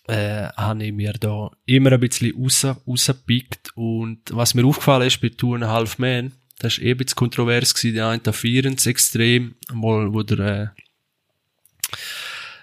[0.07, 3.71] äh, habe ich mir da immer ein bisschen raus, rausgepickt.
[3.75, 6.97] Und was mir aufgefallen ist bei Two and a Half Man, das war eh ein
[6.97, 10.73] bisschen kontrovers gewesen, die einen feiern extrem, mal wo der,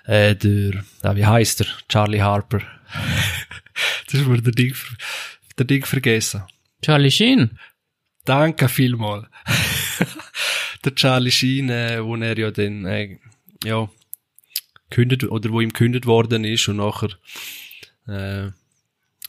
[0.06, 1.66] äh, äh, der, ah, wie heißt der?
[1.88, 2.60] Charlie Harper.
[4.06, 4.74] das ist mir der Ding,
[5.60, 6.42] der Ding vergessen.
[6.82, 7.58] Charlie Sheen?
[8.24, 9.28] Danke vielmal.
[10.84, 13.18] der Charlie Sheen, äh, wo er ja dann, äh,
[13.64, 13.88] ja,
[14.88, 17.10] gekündigt, oder wo ihm gekündigt worden ist und nachher,
[18.08, 18.50] äh,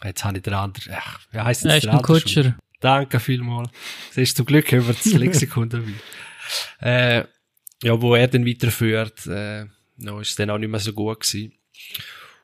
[0.06, 1.84] jetzt habe ich den anderen, ach, wie heisst das?
[1.84, 2.58] Ja, Kutscher.
[2.80, 3.70] Danke vielmals.
[4.10, 5.94] Das ist zum Glück über das Lexikon dabei.
[6.82, 7.24] Äh,
[7.82, 9.66] ja, wo er dann weiterführt, äh,
[9.96, 11.54] no, ist dann auch nicht mehr so gut gewesen.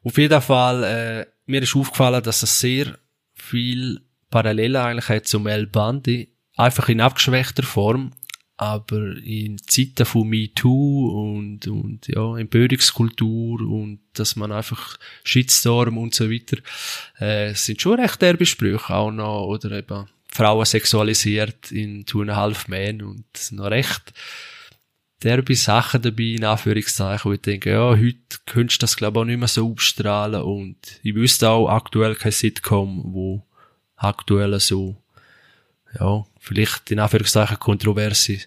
[0.02, 2.98] Auf jeden Fall, äh, mir ist aufgefallen, dass es sehr
[3.48, 8.12] viel Parallelen eigentlich hat zum El Bandi, einfach in abgeschwächter Form,
[8.58, 16.16] aber in Zeiten von MeToo und, und ja, Empörungskultur und dass man einfach Shitstorm und
[16.16, 16.58] so weiter,
[17.20, 22.32] äh, sind schon recht derbe Sprüche auch noch, oder eben Frauen sexualisiert in Two and
[22.32, 24.14] a Half Men und noch recht
[25.24, 29.22] derbe Sachen dabei, in Anführungszeichen, wo ich denke, ja, heute könntest du das glaube ich
[29.22, 33.44] auch nicht mehr so abstrahlen und ich wüsste auch aktuell kein Sitcom, wo
[33.96, 34.96] aktuell so
[36.00, 38.40] ja, vielleicht in Anführungszeichen kontroverse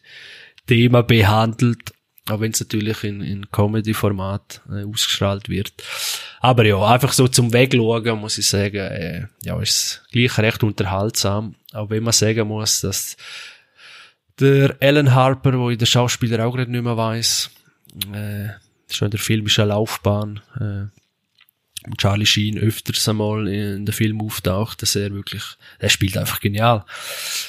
[0.67, 1.93] Themen behandelt,
[2.29, 5.73] auch wenn es natürlich in, in Comedy-Format äh, ausgestrahlt wird.
[6.41, 11.57] Aber ja, einfach so zum Wegschauen muss ich sagen, äh, ja, ist gleich recht unterhaltsam.
[11.73, 13.17] Auch wenn man sagen muss, dass
[14.41, 17.51] der Alan Harper, wo ich der Schauspieler auch gerade nicht mehr weiss,
[18.13, 18.49] äh,
[18.89, 21.01] schon in der filmischen Laufbahn, äh,
[21.97, 25.43] Charlie Sheen öfters einmal in der Film auftaucht, dass er wirklich,
[25.79, 26.85] er spielt einfach genial.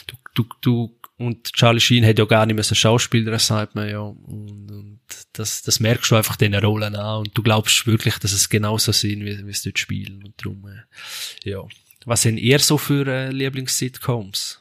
[0.07, 3.89] Du, du, du, und Charlie Sheen hat ja gar nicht mehr so Schauspieler, sagt man
[3.89, 3.99] ja.
[3.99, 4.99] Und, und
[5.33, 8.91] das, das merkst du einfach den Rollen an und du glaubst wirklich, dass es genauso
[8.91, 10.23] sind, wie, wie sie dort spielen.
[10.23, 11.61] Und darum, äh, ja.
[12.05, 14.60] Was sind ihr so für äh, Lieblings-Sitcoms?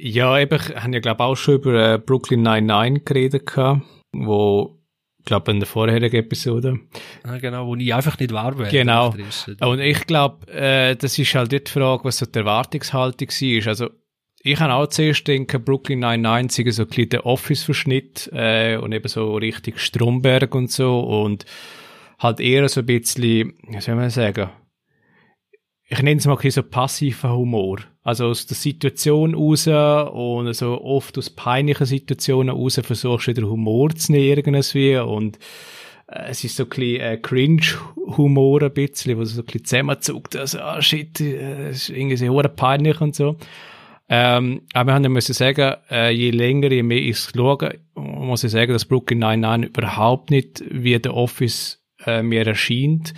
[0.00, 4.78] Ja, eben, ich habe ja, glaube auch schon über äh, Brooklyn 99 geredet, gehabt, wo
[5.18, 6.80] ich glaube in der vorherigen Episode.
[7.24, 8.72] Ja, genau, wo ich einfach nicht wahr werde.
[8.72, 9.14] Genau.
[9.60, 13.68] Und ich glaube, äh, das ist halt die Frage, was so die Erwartungshaltung war.
[13.68, 13.90] Also,
[14.42, 19.06] ich habe auch zuerst denken, Brooklyn 99 so ein bisschen der Office-Verschnitt äh, und eben
[19.06, 21.46] so richtig Stromberg und so und
[22.18, 24.50] halt eher so ein bisschen, wie soll man sagen,
[25.92, 27.80] ich nenne es mal so passiver Humor.
[28.02, 33.46] Also aus der Situation raus und so oft aus peinlichen Situationen raus versuchst du wieder
[33.46, 35.38] Humor zu nehmen irgendwie und
[36.06, 40.34] äh, es ist so ein bisschen äh, Cringe-Humor ein bisschen, wo so ein bisschen zusammenzuckt,
[40.34, 43.36] also ah shit, äh, ist irgendwie so peinlich und so.
[44.08, 48.44] Ähm, aber wir haben ja müssen sagen, äh, je länger, je mehr ich schaue, muss
[48.44, 53.12] ich sagen, dass Brooklyn Nine-Nine überhaupt nicht wie der Office äh, mir erscheint.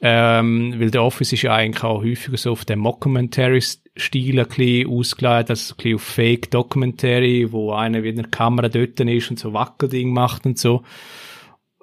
[0.00, 4.88] Ähm, weil der Office ist ja eigentlich auch häufiger so auf dem Mockumentary-Stil ein bisschen
[4.88, 9.40] ausgelegt, also ein bisschen auf Fake-Documentary, wo einer wie in der Kamera dort ist und
[9.40, 10.84] so Wackelding macht und so.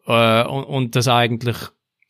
[0.08, 1.58] Äh, und, und das eigentlich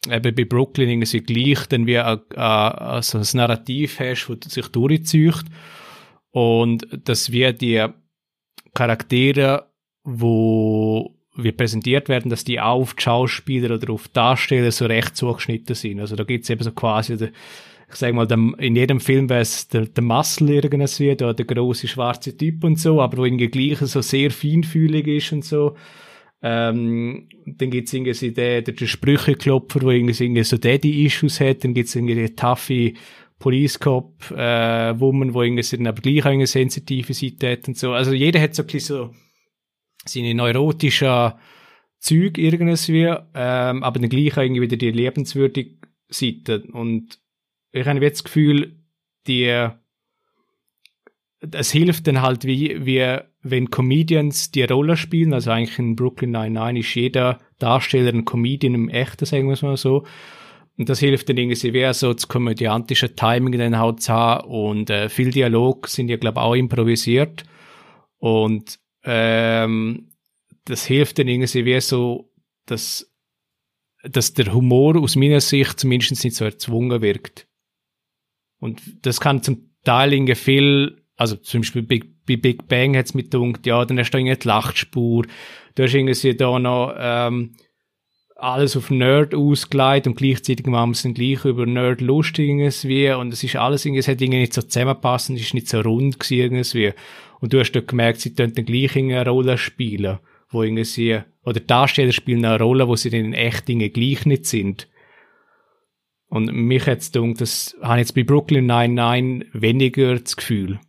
[0.10, 4.68] eben bei Brooklyn irgendwie gleich dann wie ein, ein, so ein Narrativ hast, das sich
[4.68, 5.44] durchzieht.
[6.32, 7.86] Und dass wir die
[8.74, 9.72] Charaktere,
[10.04, 15.15] wo wie präsentiert werden, dass die auch auf die Schauspieler oder auf Darsteller so recht
[15.15, 16.00] zugeschnitten sind.
[16.00, 17.30] Also da gibt's eben so quasi, der,
[17.89, 21.45] ich sag mal, der, in jedem Film wäre es der, der Muscle irgendwie, oder der
[21.45, 25.76] große schwarze Typ und so, aber wo irgendwie gleich so sehr feinfühlig ist und so.
[26.41, 31.95] Ähm, dann gibt's irgendwie den, der, der Sprücheklopfer, wo irgendwie so Daddy-Issues hat, dann gibt's
[31.95, 32.93] irgendwie die taffe
[33.39, 37.93] Police Cop, äh, Woman, wo irgendwie dann aber gleich eine sensitive Seite hat und so.
[37.93, 39.10] Also jeder hat so ein bisschen so
[40.06, 41.34] seine neurotischen
[42.00, 46.63] Züge irgendwie, ähm, aber dann gleich irgendwie wieder die lebenswürdige Seite.
[46.72, 47.20] Und
[47.72, 48.80] ich habe jetzt das Gefühl,
[49.28, 49.68] die,
[51.52, 56.32] es hilft dann halt wie, wie, wenn Comedians die Rolle spielen, also eigentlich in Brooklyn
[56.32, 60.06] Nine-Nine ist jeder Darsteller ein Comedian im Echten, sagen wir es mal so.
[60.78, 64.89] Und das hilft dann irgendwie wie so das komödiantische Timing dann halt zu haben und
[64.89, 67.46] äh, viel Dialog sind ja glaube auch improvisiert
[68.18, 70.12] und ähm,
[70.65, 72.32] das hilft dann irgendwie wie so,
[72.65, 73.12] dass
[74.08, 77.48] dass der Humor aus meiner Sicht zumindest nicht so erzwungen wirkt.
[78.60, 83.13] Und das kann zum Teil irgendwie viel, also zum Beispiel bei, bei Big Bang hat's
[83.13, 85.26] mit dunkt, ja, dann hast du irgendwie die Lachspur,
[85.76, 87.56] du hast irgendwie da noch, ähm,
[88.38, 93.10] alles auf Nerd ausgelegt und gleichzeitig machen wir es dann gleich über Nerd lustig irgendwie.
[93.12, 95.80] Und es ist alles irgendwie, es hat irgendwie nicht so zusammenpassend, es ist nicht so
[95.80, 96.94] rund gewesen irgendwie
[97.39, 100.19] und du hast dort gemerkt, sie tun dann gleich eine Rolle spielen,
[100.50, 104.45] wo irgendwie, oder Darsteller spielen eine Rolle, wo sie dann in echt Dinge gleich nicht
[104.45, 104.88] sind.
[106.28, 110.80] Und mich hat's gedacht, das habe ich jetzt bei Brooklyn 99 weniger das Gefühl.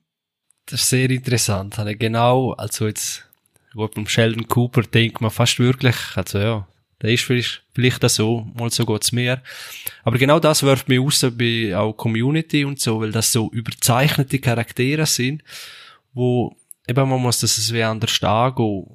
[0.67, 1.77] Das ist sehr interessant.
[1.99, 3.29] Genau, also jetzt,
[3.75, 6.69] gut, beim Sheldon Cooper denkt man fast wirklich, also ja,
[7.03, 9.43] der ist vielleicht, vielleicht auch so, mal so geht's mir.
[10.03, 14.39] Aber genau das wirft mich aus bei auch Community und so, weil das so überzeichnete
[14.39, 15.43] Charaktere sind,
[16.17, 16.57] wo
[16.89, 18.87] eben man muss das wie anders angehen,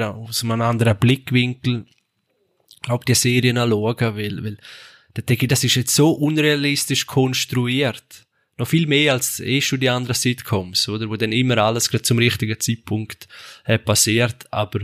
[0.00, 1.84] aus einem anderen Blickwinkel
[2.88, 4.56] auf die Serien anschauen, weil, weil,
[5.14, 8.24] da denke ich, das ist jetzt so unrealistisch konstruiert.
[8.56, 11.10] Noch viel mehr als eh schon die anderen Sitcoms, oder?
[11.10, 13.26] Wo dann immer alles gerade zum richtigen Zeitpunkt
[13.64, 14.46] äh, passiert.
[14.52, 14.80] Aber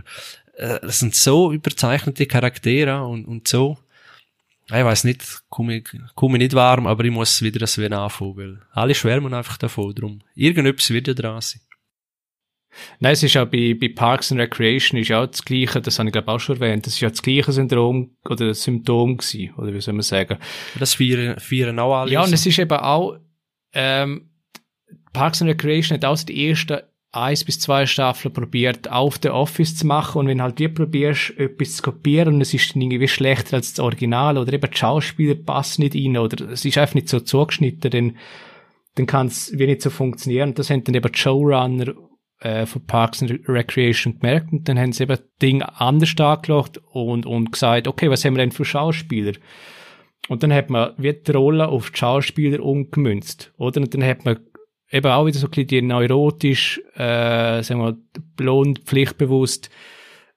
[0.56, 3.78] äh, das sind so überzeichnete Charaktere und, und so.
[4.70, 7.98] Ich weiß nicht, komme ich, komm ich nicht warm, aber ich muss wieder das wieder
[8.00, 10.20] anfangen, weil alle schwärmen einfach davon, drum.
[10.34, 11.62] Irgendetwas wird ja dran sein.
[13.00, 16.08] Nein, es ist auch bei, bei Parks and Recreation ist auch das Gleiche, das habe
[16.08, 19.72] ich glaube auch schon erwähnt, das ist ja das gleiche Syndrom oder Symptom gewesen, oder
[19.72, 20.38] wie soll man sagen.
[20.78, 22.12] Das feiern, feiern auch alle.
[22.12, 23.18] Ja, und es ist eben auch,
[23.72, 24.30] ähm,
[25.12, 29.76] Parks and Recreation hat auch die ersten eins bis zwei Staffeln probiert, auf der Office
[29.76, 33.08] zu machen und wenn halt die probierst, etwas zu kopieren und es ist dann irgendwie
[33.08, 36.94] schlechter als das Original oder eben die Schauspieler passen nicht rein oder es ist einfach
[36.94, 38.16] nicht so zugeschnitten, dann,
[38.96, 40.50] dann kann es wie nicht so funktionieren.
[40.50, 41.94] Und das haben dann eben die Showrunner
[42.40, 46.78] äh, von Parks and Recreation gemerkt und dann haben sie eben das Ding anders angeschaut
[46.92, 49.32] und, und gesagt, okay, was haben wir denn für Schauspieler?
[50.28, 53.80] Und dann hat man wie die Rolle auf die Schauspieler umgemünzt, oder?
[53.80, 54.38] Und dann hat man
[54.90, 57.96] eben auch wieder so ein bisschen die neurotisch, äh, sagen wir,
[58.36, 59.70] blond, pflichtbewusst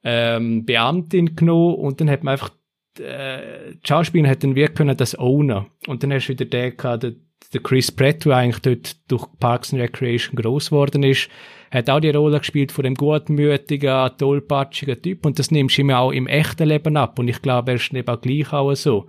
[0.04, 2.52] ähm, Beamtin genommen und dann hat man einfach
[3.00, 5.68] äh, die Schauspieler hat dann wirklich können das ownen.
[5.88, 7.14] Und dann hast du wieder den gehabt, der,
[7.62, 11.30] Chris Pratt, der eigentlich dort durch Parks and Recreation groß geworden ist,
[11.70, 15.92] hat auch die Rolle gespielt von dem gutmütigen, tollpatschigen Typ und das nimmst du ihm
[15.92, 19.08] auch im echten Leben ab und ich glaube, er ist eben auch gleich auch so.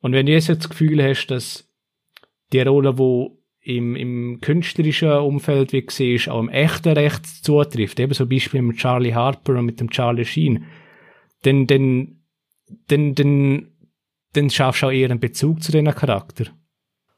[0.00, 1.68] Und wenn du jetzt das Gefühl hast, dass
[2.52, 8.14] die Rolle, wo im, im künstlerischen Umfeld, wie siehst, auch im echten Recht zutrifft, eben
[8.14, 10.64] so Beispiel mit Charlie Harper und mit dem Charlie Sheen,
[11.42, 12.20] dann, dann,
[12.88, 13.68] dann, dann,
[14.32, 16.46] dann schaffst du auch eher einen Bezug zu diesem Charakter.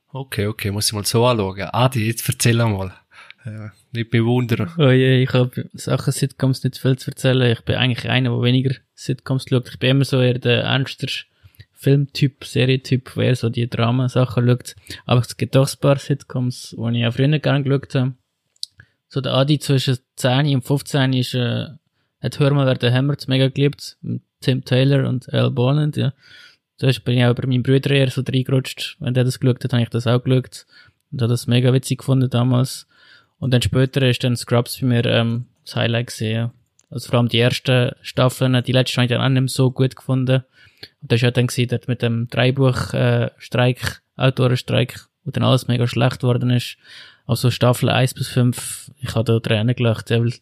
[0.08, 1.62] Okay, okay, muss ich mal so anschauen.
[1.72, 2.92] Adi, jetzt erzähl mal.
[3.44, 4.70] Ja, nicht bewundern.
[4.78, 7.50] Oh je, ich habe Sachen Sitcoms nicht viel zu erzählen.
[7.50, 9.68] Ich bin eigentlich einer, der weniger Sitcoms schaut.
[9.68, 11.08] Ich bin immer so eher der ernster
[11.82, 14.76] Filmtyp, Serietyp, wer so die Drama-Sachen schaut.
[15.04, 18.14] Aber es gibt auch ein paar Sitcoms, die ich auch früher gerne geschaut habe.
[19.08, 21.66] So der Adi zwischen 10 und 15 ist, äh,
[22.20, 23.96] hat Hör mal, wer den Hammert mega geliebt.
[24.40, 26.12] Tim Taylor und Al Boland, ja.
[26.78, 28.96] Da bin ich auch bei meinem Bruder eher so reingerutscht.
[29.00, 30.66] Wenn der das geschaut hat, habe ich das auch geschaut.
[31.10, 32.86] Und habe das mega witzig gefunden damals.
[33.40, 36.52] Und dann später ist dann Scrubs bei mir, ähm, das Highlight gesehen.
[36.92, 39.70] Also vor allem die ersten Staffeln, die letzte habe ich dann auch nicht mehr so
[39.70, 40.44] gut gefunden.
[41.00, 45.68] Und das war ja dann gewesen, dort mit dem Dreibuch-Streik, äh, Autorenstreik, wo dann alles
[45.68, 46.76] mega schlecht geworden ist.
[47.26, 50.34] Also Staffel 1 bis 5, ich habe da Tränen gelacht, weil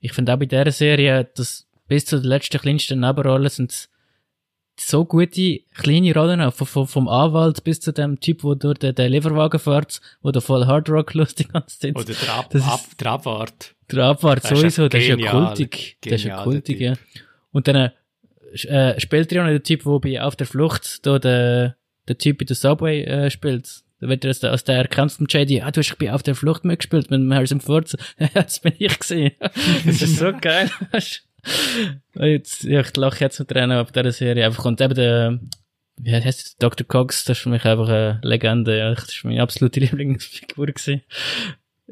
[0.00, 3.88] ich finde auch bei dieser Serie, dass bis zu den letzten kleinsten Nebenrollen sind
[4.78, 8.94] so gute kleine Rollen, auch vom, vom Anwalt bis zu dem Typ, wo durch den,
[8.94, 11.96] den Lieferwagen fährt, wo der voll Hard Rock lustig ganze Zeit.
[11.96, 13.74] Oder der, Ab, Ab, der Abwart.
[13.90, 15.98] Der Abwart sowieso, der ist ja kultig.
[16.04, 16.94] Der ist ja kultig, ja.
[17.52, 17.92] Und dann
[18.64, 21.76] äh, spielt er auch noch der Typ, der bei Auf der Flucht da der,
[22.08, 23.82] der Typ in der Subway äh, spielt.
[24.00, 26.22] Da wird er aus der, aus der erkannt vom JD, ah, du hast bei Auf
[26.22, 27.96] der Flucht mitgespielt mit dem Harrison Ford.
[28.34, 29.32] das bin ich gesehen.
[29.40, 30.70] das ist so geil.
[32.14, 34.46] jetzt, ja, ich lache jetzt mit Tränen auf dieser Serie.
[34.46, 35.40] Einfach, und eben der,
[35.98, 36.86] wie heißt der, Dr.
[36.86, 38.78] Cox, das ist für mich einfach eine Legende.
[38.78, 41.02] Ja, das ist meine absolute Lieblingsfigur gewesen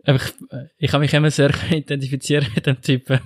[0.02, 0.32] einfach,
[0.78, 3.20] ich kann mich immer sehr identifizieren mit dem Typ, weil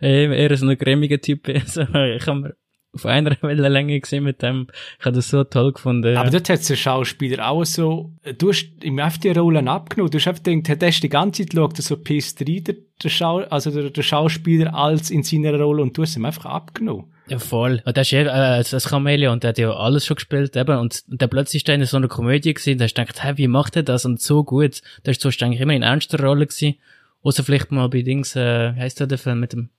[0.00, 1.56] eher so ein grämiger Typ bin.
[1.66, 2.56] Also, ich habe
[2.96, 4.66] auf einer Wellenlänge gesehen mit dem.
[4.98, 6.16] Ich habe das so toll gefunden.
[6.16, 10.10] Aber dort hat der Schauspieler auch so, du hast ihm einfach die Rollen abgenommen.
[10.10, 13.08] Du hast einfach gedacht, er hast die ganze Zeit geschaut, so pisst rein, der, der,
[13.08, 17.06] Schau, also der, der Schauspieler als in seiner Rolle und du hast ihm einfach abgenommen.
[17.28, 17.82] Ja, voll.
[17.84, 20.78] Und das ist ja, äh, das Chameleon, der hat ja alles schon gespielt, eben.
[20.78, 23.22] Und, und der plötzlich ist da in so einer Komödie gewesen, da hast du gedacht,
[23.22, 24.04] hey, wie macht er das?
[24.04, 24.80] Und so gut.
[25.02, 26.76] Da ist sonst eigentlich immer in ernster Rolle gewesen.
[27.22, 29.70] Außer vielleicht mal bei Dings, äh, heißt der, der Film mit dem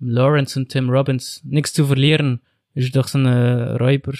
[0.00, 1.40] Lawrence und Tim Robbins?
[1.44, 2.40] Nichts zu verlieren.
[2.84, 4.12] Ist doch so ein Räuber,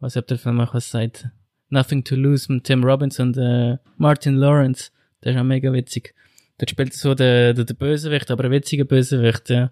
[0.00, 1.28] was ob der Film auch was sagt.
[1.68, 4.90] Nothing to Lose mit Tim Robbins und äh, Martin Lawrence.
[5.22, 6.14] Der ist auch mega witzig.
[6.58, 9.70] Dort spielt so der, der, der Bösewicht, aber ein witziger Bösewicht, ja.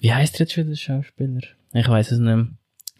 [0.00, 1.40] Wie heißt jetzt schon, der Schauspieler?
[1.72, 2.48] Ich weiß es nicht.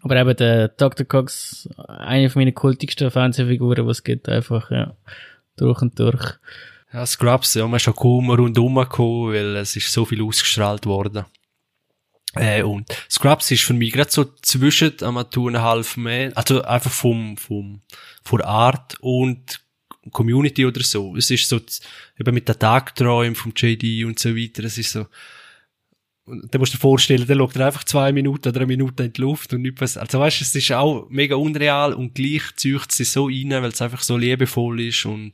[0.01, 1.05] Aber eben der Dr.
[1.05, 4.95] Cox, eine von meinen kultigsten Fernsehfiguren, die es gibt, einfach, ja.
[5.55, 6.39] Durch und durch.
[6.93, 10.85] Ja, Scrubs, ja, man ist schon kaum rundum gekommen, weil es ist so viel ausgestrahlt
[10.85, 11.25] worden.
[12.35, 16.91] Äh, und Scrubs ist für mich gerade so zwischen Amateur und Half Man, also einfach
[16.91, 17.81] vom, vom,
[18.23, 19.61] von Art und
[20.11, 21.15] Community oder so.
[21.15, 21.59] Es ist so,
[22.19, 25.07] eben mit den Tagträumen vom JD und so weiter, es ist so,
[26.25, 29.21] da musst du dir vorstellen, der schaut einfach zwei Minuten oder eine Minute in die
[29.21, 33.25] Luft und nichts Also weißt, es ist auch mega unreal und gleich zücht sie so
[33.25, 35.33] rein, weil es einfach so liebevoll ist und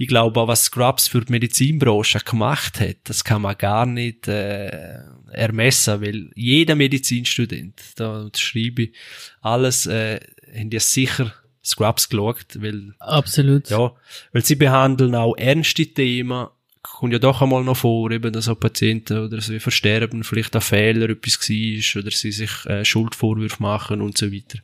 [0.00, 4.28] ich glaube auch, was Scrubs für die Medizinbranche gemacht hat, das kann man gar nicht
[4.28, 4.98] äh,
[5.30, 8.96] ermessen, weil jeder Medizinstudent, da schreibe ich,
[9.42, 10.20] alles, äh,
[10.56, 12.94] haben die sicher Scrubs geschaut, weil...
[12.98, 13.68] Absolut.
[13.68, 13.92] Ja,
[14.32, 16.48] weil sie behandeln auch ernste Themen,
[16.82, 20.62] kommt ja doch einmal noch vor, eben, dass auch Patienten oder so versterben, vielleicht ein
[20.62, 24.58] Fehler etwas war oder sie sich äh, Schuldvorwürfe machen und so weiter.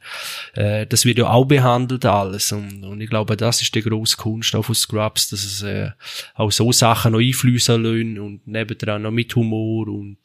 [0.55, 4.17] Äh, das wird ja auch behandelt alles und, und ich glaube, das ist die grosse
[4.17, 5.91] Kunst auch von Scrubs, dass es äh,
[6.35, 10.19] auch so Sachen noch einfließen lassen und nebendran noch mit Humor und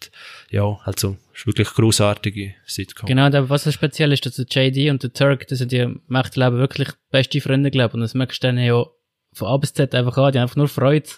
[0.49, 3.07] ja, also ist wirklich großartige Sitcom.
[3.07, 5.91] Genau, aber was so speziell ist, dass der JD und der Turk, das sind ja
[6.07, 8.85] Machtleben wirklich beste Freunde, glaube ich, und das merkst du dann ja
[9.33, 11.09] von A bis Z einfach an, die haben einfach nur Freude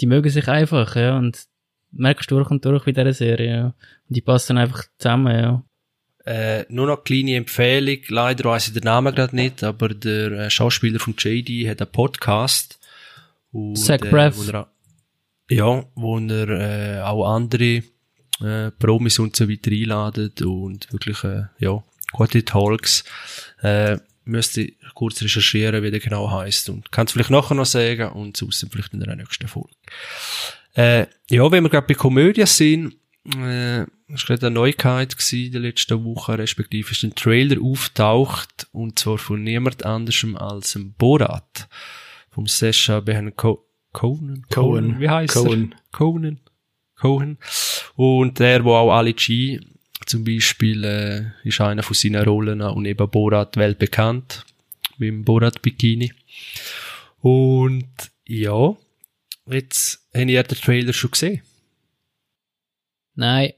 [0.00, 1.46] die mögen sich einfach, ja, und
[1.92, 3.64] merkst durch und durch wie dieser Serie, ja.
[3.66, 5.64] Und die passen einfach zusammen, ja.
[6.24, 10.32] Äh, nur noch eine kleine Empfehlung, leider weiß ich den Namen gerade nicht, aber der
[10.32, 12.78] äh, Schauspieler von JD hat einen Podcast.
[13.50, 14.36] Und, Zach Braff.
[15.50, 17.82] Ja, wo er äh, auch andere
[18.42, 21.82] äh, Promis und so weiter einladet und wirklich, äh, ja,
[22.12, 23.04] gute Talks.
[23.62, 28.12] Äh, müsste kurz recherchieren, wie der genau heißt und kann es vielleicht nachher noch sagen
[28.12, 29.70] und sonst vielleicht in der nächsten Folge.
[30.74, 32.94] Äh, ja, wenn wir gerade bei Komödien sind,
[33.26, 38.98] äh, war gerade eine Neuigkeit in der letzten Woche, respektive ist ein Trailer auftaucht und
[38.98, 41.68] zwar von niemand anderem als dem Borat
[42.30, 45.72] vom Sasha Behan Co Cohen, Cohen, wie heißt Cohen.
[45.72, 45.78] er?
[45.90, 46.40] Cohen.
[46.94, 47.38] Cohen.
[47.96, 49.60] Und der, wo auch Ali G
[50.08, 54.44] zum Beispiel äh, ist einer von seinen Rollen und eben Borat weltbekannt
[54.96, 56.12] mit dem Borat Bikini.
[57.20, 57.88] Und
[58.26, 58.76] ja,
[59.46, 61.42] jetzt habe ich den Trailer schon gesehen.
[63.14, 63.52] Nein,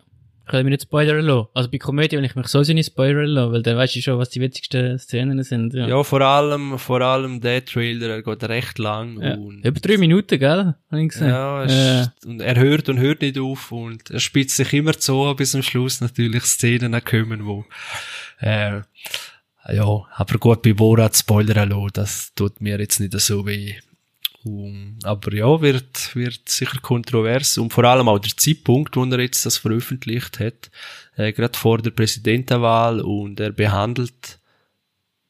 [0.51, 1.49] ich will mich nicht spoilern lassen.
[1.55, 4.19] Also bei Komödie will ich mich sowieso nicht spoilern lassen, weil dann weißt du schon,
[4.19, 5.75] was die witzigsten Szenen sind.
[5.75, 9.21] Ja, ja vor allem, vor allem der Trailer, er geht recht lang.
[9.21, 9.35] Ja.
[9.35, 10.75] Und Über drei Minuten, gell?
[10.91, 11.29] Hab ich gesehen.
[11.29, 12.07] Ja, äh.
[12.27, 15.63] und er hört und hört nicht auf und er spitzt sich immer so, bis am
[15.63, 17.65] Schluss natürlich Szenen kommen, wo,
[18.41, 18.81] äh,
[19.69, 23.77] ja, aber gut, bei Borat spoilern lassen, das tut mir jetzt nicht so weh.
[24.43, 29.21] Um, aber ja, wird, wird sicher kontrovers und vor allem auch der Zeitpunkt, wo er
[29.21, 30.71] jetzt das veröffentlicht hat,
[31.17, 34.39] äh, gerade vor der Präsidentenwahl und er behandelt,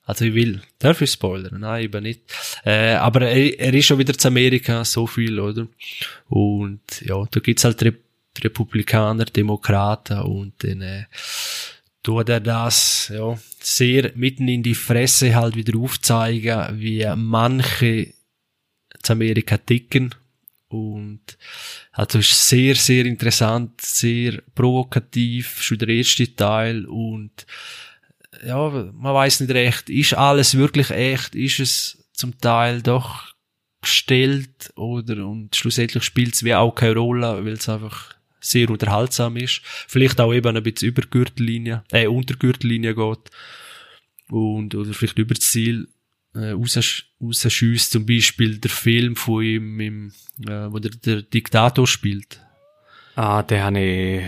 [0.03, 1.61] also ich will, darf ich spoilern?
[1.61, 2.23] Nein, eben nicht.
[2.65, 5.67] Äh, aber er, er ist schon wieder zu Amerika, so viel, oder?
[6.29, 8.01] Und ja, da gibt's halt Rep
[8.43, 11.05] Republikaner, Demokraten und dann äh,
[12.03, 18.15] tut er das, ja, sehr mitten in die Fresse halt wieder aufzeigen, wie manche
[19.03, 20.15] zu Amerika ticken.
[20.69, 21.37] Und
[21.91, 26.87] also ist sehr, sehr interessant, sehr provokativ, schon der erste Teil.
[26.87, 27.45] Und
[28.47, 33.35] ja, man weiß nicht recht, ist alles wirklich echt, ist es zum Teil doch
[33.83, 34.73] gestellt?
[34.77, 39.63] Oder und schlussendlich spielt es wie auch keine Rolle, weil es einfach sehr unterhaltsam ist.
[39.65, 43.31] Vielleicht auch eben ein bisschen über Gürtellinie, äh, unter Gürtellinie geht.
[44.31, 45.89] Und oder vielleicht über das Ziel
[46.35, 50.12] äh, rausschießt, zum Beispiel der Film von ihm, im,
[50.47, 52.41] äh, wo der, der Diktator spielt.
[53.16, 54.22] Ah, den habe ich,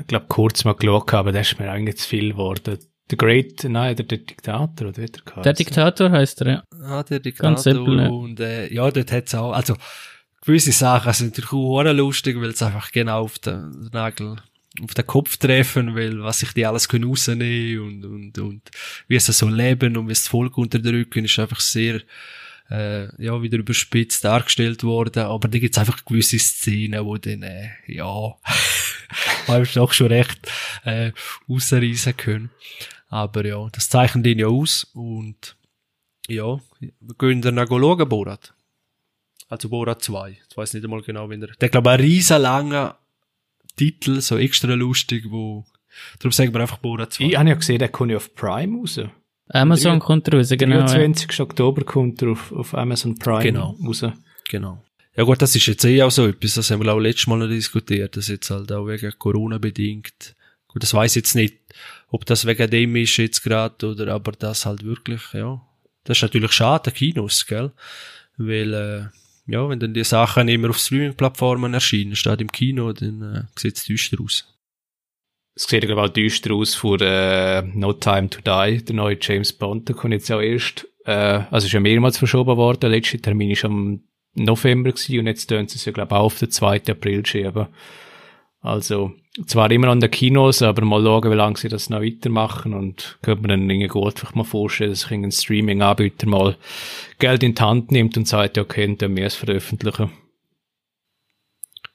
[0.00, 2.78] ich glaube, kurz mal geschaut, aber der ist mir eigentlich zu viel geworden.
[3.10, 6.62] The Great, nein, der, der Diktator, oder wie der Der Diktator heißt er, ja.
[6.82, 7.50] Ah, der Diktator.
[7.50, 8.08] Ganz simpel, ja.
[8.08, 9.76] Und, äh, ja, dort hat's auch, also,
[10.44, 14.36] gewisse Sachen sind natürlich auch lustig, weil es einfach genau auf den Nagel
[14.80, 18.70] auf den Kopf treffen, weil was sich die alles können rausnehmen und, und, und
[19.06, 22.00] wie sie so leben und wie das Volk unterdrücken, ist einfach sehr,
[22.70, 27.70] äh, ja, wieder überspitzt dargestellt worden, aber da gibt's einfach gewisse Szenen, wo dann, äh,
[27.86, 28.06] ja,
[29.46, 30.50] man auch schon recht,
[30.84, 31.12] äh,
[31.48, 32.50] rausreißen können.
[33.08, 35.56] Aber ja, das zeichnet ihn ja aus und,
[36.28, 38.54] ja, wir gehen dann schauen, Borat.
[39.48, 40.38] Also Borat 2.
[40.48, 42.96] Ich weiß nicht einmal genau, wenn er, der glaube ein riesen langer
[43.76, 45.64] Titel, so extra lustig, wo
[46.18, 47.24] Darum sagen wir einfach Borat 2.
[47.24, 49.00] Ich habe ja gesehen, der kommt ja auf Prime raus.
[49.48, 50.76] Amazon kommt raus, genau.
[50.76, 50.86] Am ja.
[50.86, 51.40] 20.
[51.40, 53.76] Oktober kommt er auf, auf Amazon Prime Genau.
[53.84, 54.04] raus.
[54.48, 54.82] Genau.
[55.14, 57.38] Ja gut, das ist jetzt eh auch so etwas, das haben wir auch letztes Mal
[57.38, 60.34] noch diskutiert, das jetzt halt auch wegen Corona bedingt.
[60.68, 61.58] Gut, das weiß jetzt nicht,
[62.08, 65.60] ob das wegen dem ist jetzt gerade oder aber das halt wirklich, ja.
[66.04, 67.72] Das ist natürlich schade, Kinos, gell?
[68.38, 69.04] Weil, äh,
[69.52, 73.76] ja, wenn dann die Sachen immer auf Streaming-Plattformen erscheinen, statt im Kino, dann äh, sieht
[73.76, 74.48] es düster aus.
[75.54, 79.18] Es sieht, glaube ich, auch düster aus vor äh, No Time to Die, der neue
[79.20, 79.88] James Bond.
[79.90, 82.80] Der kommt jetzt auch erst, äh, also ist ja mehrmals verschoben worden.
[82.80, 84.00] Der letzte Termin ist am
[84.34, 86.84] November gewesen und jetzt tun sie es ja, glaube ich, auch auf den 2.
[86.88, 87.66] April schieben.
[88.60, 89.12] Also,
[89.46, 93.18] zwar immer an den Kinos, aber mal schauen, wie lange sie das noch weitermachen und
[93.22, 96.56] könnte man dann irgendwie gut einfach mal vorstellen, dass sich ein Streaming-Anbieter mal
[97.18, 100.10] Geld in die Hand nimmt und sagt, ja, okay, dann wir es veröffentlichen.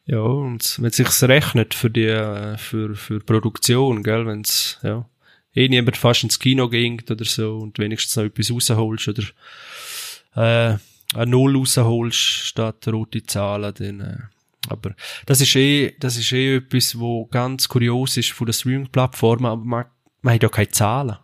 [0.06, 5.06] Ja, und wenn sich's rechnet für die, äh, für, für Produktion, gell, wenn's, ja,
[5.54, 9.24] eh niemand fast ins Kino ging oder so und wenigstens noch etwas rausholst oder,
[10.36, 10.78] äh,
[11.14, 14.37] eine Null rausholst statt rote Zahlen, dann, äh,
[14.70, 14.96] aber
[15.26, 19.64] das ist eh, das ist eh etwas, wo ganz kurios ist von der Streaming-Plattformen, aber
[19.64, 19.86] man,
[20.22, 21.18] man hat ja keine Zahlen.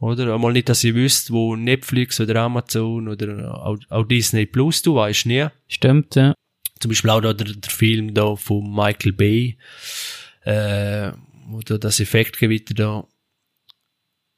[0.00, 0.34] Oder?
[0.34, 4.94] Einmal nicht, dass ihr wisst, wo Netflix oder Amazon oder auch, auch Disney Plus, du
[4.94, 6.34] weißt nie Stimmt, ja.
[6.80, 9.58] zum Beispiel auch da der, der Film da von Michael Bay,
[10.44, 11.12] äh,
[11.48, 13.06] wo da das Effektgewitter da,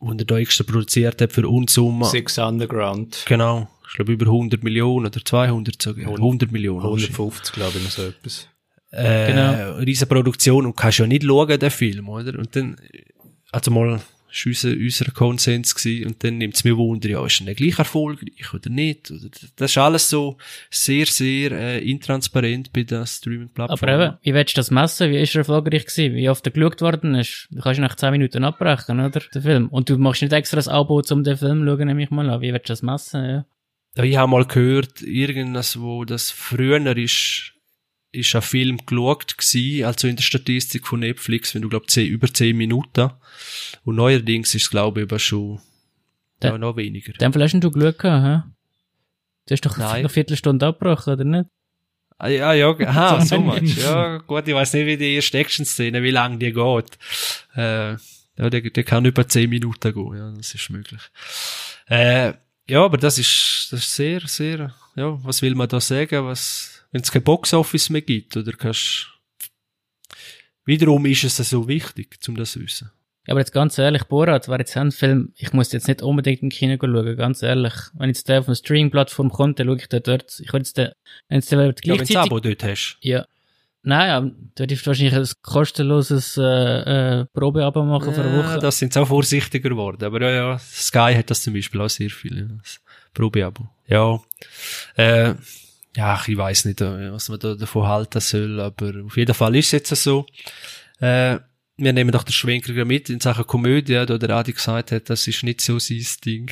[0.01, 2.07] wo er da extra produziert hat für Unsumma.
[2.07, 3.25] Six Underground.
[3.27, 3.69] Genau.
[3.93, 6.09] Ich glaube über 100 Millionen oder 200 sogar.
[6.15, 6.83] 100 Millionen.
[6.83, 8.49] 150, glaube ich, noch so etwas.
[8.91, 9.75] Äh, Genau.
[9.77, 12.39] riesen Produktion und kannst ja nicht schauen, den Film, oder?
[12.39, 12.77] Und dann,
[13.51, 17.41] also mal, ist unser, unser Konsens gewesen, und dann nimmt es mir Wunder, ja, ist
[17.41, 19.11] er nicht gleich erfolgreich oder nicht?
[19.11, 20.39] Oder, das ist alles so
[20.71, 23.91] sehr, sehr äh, intransparent bei der Streaming-Plattform.
[23.91, 25.11] Aber eben, wie willst du das messen?
[25.11, 26.15] Wie ist er erfolgreich gewesen?
[26.15, 27.47] Wie oft er geschaut worden ist?
[27.51, 29.21] Du kannst nach 10 Minuten abbrechen, oder?
[29.21, 29.69] Den Film.
[29.69, 32.31] Und du machst nicht extra ein Abo, um den Film zu schauen, nehme ich mal
[32.31, 32.41] an.
[32.41, 33.25] Wie willst du das messen?
[33.25, 33.45] Ja.
[33.97, 37.53] Ich habe mal gehört, irgendwas, wo das früher ist,
[38.11, 42.07] ist ein Film geschaut gsi, also in der Statistik von Netflix, wenn du glaub zehn,
[42.09, 43.11] über 10 Minuten.
[43.85, 45.61] Und neuerdings ist es glaube ich aber schon,
[46.41, 47.13] Da- ja, noch weniger.
[47.15, 48.51] Dem Fall hast du Glück gehabt, hä?
[49.47, 49.91] Du hast doch Nein.
[49.97, 51.45] eine Viertelstunde abgebrochen, oder nicht?
[52.19, 53.77] Ah, ja, ja, aha, So much.
[53.79, 56.99] Ja, gut, ich weiß nicht, wie die erste Action-Szene, wie lang die geht.
[57.57, 57.93] Äh,
[58.39, 61.01] ja, der, der kann über 10 Minuten gehen, ja, das ist möglich.
[61.87, 62.35] Äh,
[62.73, 66.87] ja, aber das ist, das ist sehr, sehr, ja, was will man da sagen, was,
[66.91, 69.09] wenn es kein Boxoffice mehr gibt, oder kannst,
[70.65, 72.91] wiederum ist es so wichtig, um das zu wissen.
[73.27, 76.43] Ja, aber jetzt ganz ehrlich, Borat war jetzt ein Film, ich muss jetzt nicht unbedingt
[76.43, 77.75] im Kino schauen, ganz ehrlich.
[77.93, 80.41] Wenn jetzt der auf einer Streaming-Plattform kommt, dann schaue ich den dort.
[80.41, 80.93] Ich würde jetzt den,
[81.29, 82.17] wenn jetzt der Ja, wenn du gleichzeitig...
[82.17, 82.97] Abo dort hast.
[83.03, 83.27] Ja.
[83.85, 86.43] Nein, ja, du würdest wahrscheinlich ein kostenloses äh,
[87.21, 88.59] äh, Probeabo machen für eine Ja, Woche.
[88.61, 90.05] das sind sie auch vorsichtiger geworden.
[90.05, 92.39] Aber ja, ja, Sky hat das zum Beispiel auch sehr viel.
[92.49, 92.57] Ja.
[93.13, 93.69] Probeabo.
[93.89, 94.21] Ja.
[94.97, 95.35] Äh,
[95.97, 99.57] ja, ich weiß nicht, äh, was man da davon halten soll, aber auf jeden Fall
[99.57, 100.27] ist es jetzt so.
[101.01, 101.39] Äh,
[101.77, 105.27] wir nehmen doch den Schwenker mit in Sachen Komödie, da der Adi gesagt hat, das
[105.27, 106.51] ist nicht so sein Ding.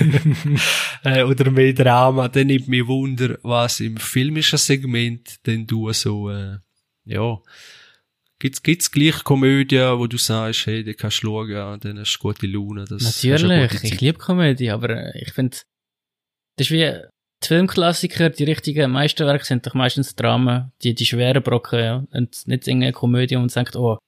[1.04, 2.28] äh, oder mehr Drama.
[2.28, 6.58] Dann nimmt mich Wunder, was im filmischen Segment denn du so, äh,
[7.04, 7.38] ja,
[8.40, 12.20] Gibt's, gibt's gleich Komödien, wo du sagst, hey, die kannst du schauen, dann hast du
[12.20, 12.86] gute Laune.
[12.86, 15.58] Das Natürlich, ich liebe Komödie, aber äh, ich finde,
[16.56, 16.90] das ist wie
[17.42, 22.06] die Filmklassiker, die richtigen Meisterwerke sind doch meistens Dramen, die, die schweren Brocken, ja.
[22.12, 23.98] Und nicht irgendeine Komödie, und sagt, oh,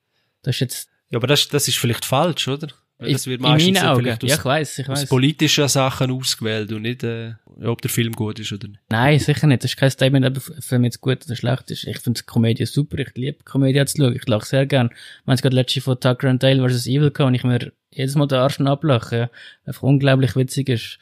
[0.41, 2.69] das ist jetzt, Ja, aber das, das ist vielleicht falsch, oder?
[2.99, 4.03] Das wird in meistens meinen ja Augen.
[4.03, 5.09] vielleicht Ja, aus, ich weiß, ich aus weiß.
[5.09, 7.33] politischen Sachen ausgewählt und nicht, äh,
[7.65, 8.81] ob der Film gut ist oder nicht.
[8.91, 9.65] Nein, sicher nicht.
[9.65, 11.85] Das ist kein Statement, ob ein Film jetzt gut oder schlecht ist.
[11.85, 12.99] Ich finde Komödie super.
[12.99, 14.15] Ich liebe Komödie zu schauen.
[14.15, 14.91] Ich lache sehr gern.
[15.25, 16.87] Wir haben gerade letzte von Tucker and Dale vs.
[16.87, 19.19] Evil gehabt und ich mir jedes Mal den Arsch ablachen.
[19.19, 19.31] Ja.
[19.67, 20.99] Einfach unglaublich witzig ist.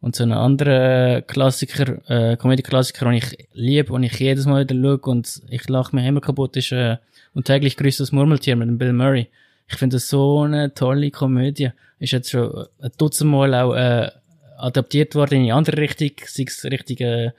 [0.00, 4.74] Und so einen anderen Klassiker, äh, Komödie-Klassiker, den ich liebe und ich jedes Mal wieder
[4.74, 6.96] schaue und ich lache mir immer kaputt, ist äh,
[7.32, 9.28] Und täglich grüßt das Murmeltier mit dem Bill Murray.
[9.66, 11.70] Ich finde das so eine tolle Komödie.
[11.98, 14.10] Ist jetzt schon ein Dutzend Mal auch äh,
[14.58, 17.34] adaptiert worden in eine andere Richtung, sei es richtige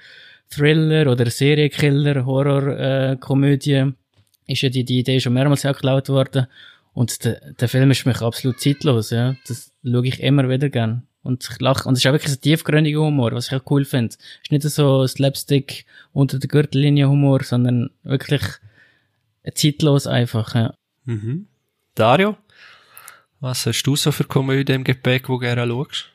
[0.49, 3.17] Thriller oder Serienkiller, Horror, äh.
[4.47, 6.47] Ist ja die, die Idee schon mehrmals auch geklaut worden.
[6.93, 9.36] Und der, der Film ist für mich absolut zeitlos, ja.
[9.47, 11.03] Das schaue ich immer wieder gern.
[11.23, 13.84] Und ich lache, und es ist auch wirklich ein tiefgründiger Humor, was ich auch cool
[13.84, 14.15] finde.
[14.15, 18.43] Es ist nicht so Slapstick unter der Gürtellinie Humor, sondern wirklich
[19.55, 20.76] zeitlos einfach, ja.
[21.05, 21.47] Mhm.
[21.95, 22.35] Dario,
[23.39, 26.11] was hast du so für Komödie im Gepäck, wo gerne schaust?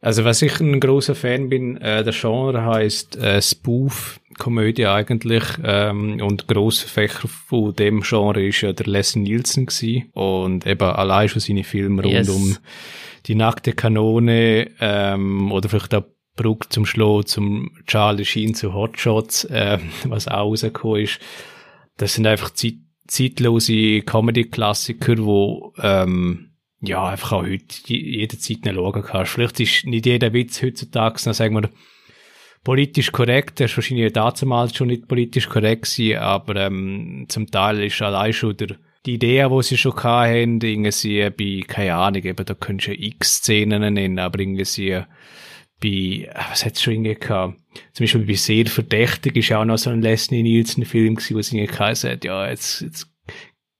[0.00, 5.42] Also was ich ein großer Fan bin, äh, der Genre heißt äh, Spoof Komödie eigentlich
[5.64, 10.10] ähm, und grosser Fächer von dem Genre ist ja der Leslie Nielsen gewesen.
[10.12, 12.28] und eben allein schon seine Filme rund Yes.
[12.28, 12.56] um
[13.26, 16.04] die nackte Kanone ähm, oder vielleicht auch
[16.36, 21.18] Brooke zum Schloh zum Charlie Sheen zu Hotshots, äh, was auch rausgekommen ist.
[21.96, 22.74] Das sind einfach zeit
[23.06, 26.50] zeitlose Comedy-Klassiker, wo ähm,
[26.80, 29.32] ja einfach auch heute je- jederzeit nicht schauen kannst.
[29.32, 31.70] Vielleicht ist nicht jeder Witz heutzutage, noch sagen wir,
[32.64, 37.84] politisch korrekt, er ist wahrscheinlich damals schon nicht politisch korrekt gewesen, aber ähm, zum Teil
[37.84, 38.76] ist allein schon der,
[39.06, 42.98] die Idee, die sie schon hatten, irgendwie bei, keine Ahnung, eben, da könntest du ja
[43.06, 45.00] x Szenen nennen, aber irgendwie
[45.80, 47.58] bei, äh, was hat's schon irgendwie gehabt?
[47.92, 51.58] Zum Beispiel bei Sehr Verdächtig ist auch noch so ein Leslie Nielsen-Film gewesen, wo sie
[51.58, 53.10] irgendwie geheißen hat, ja, jetzt, jetzt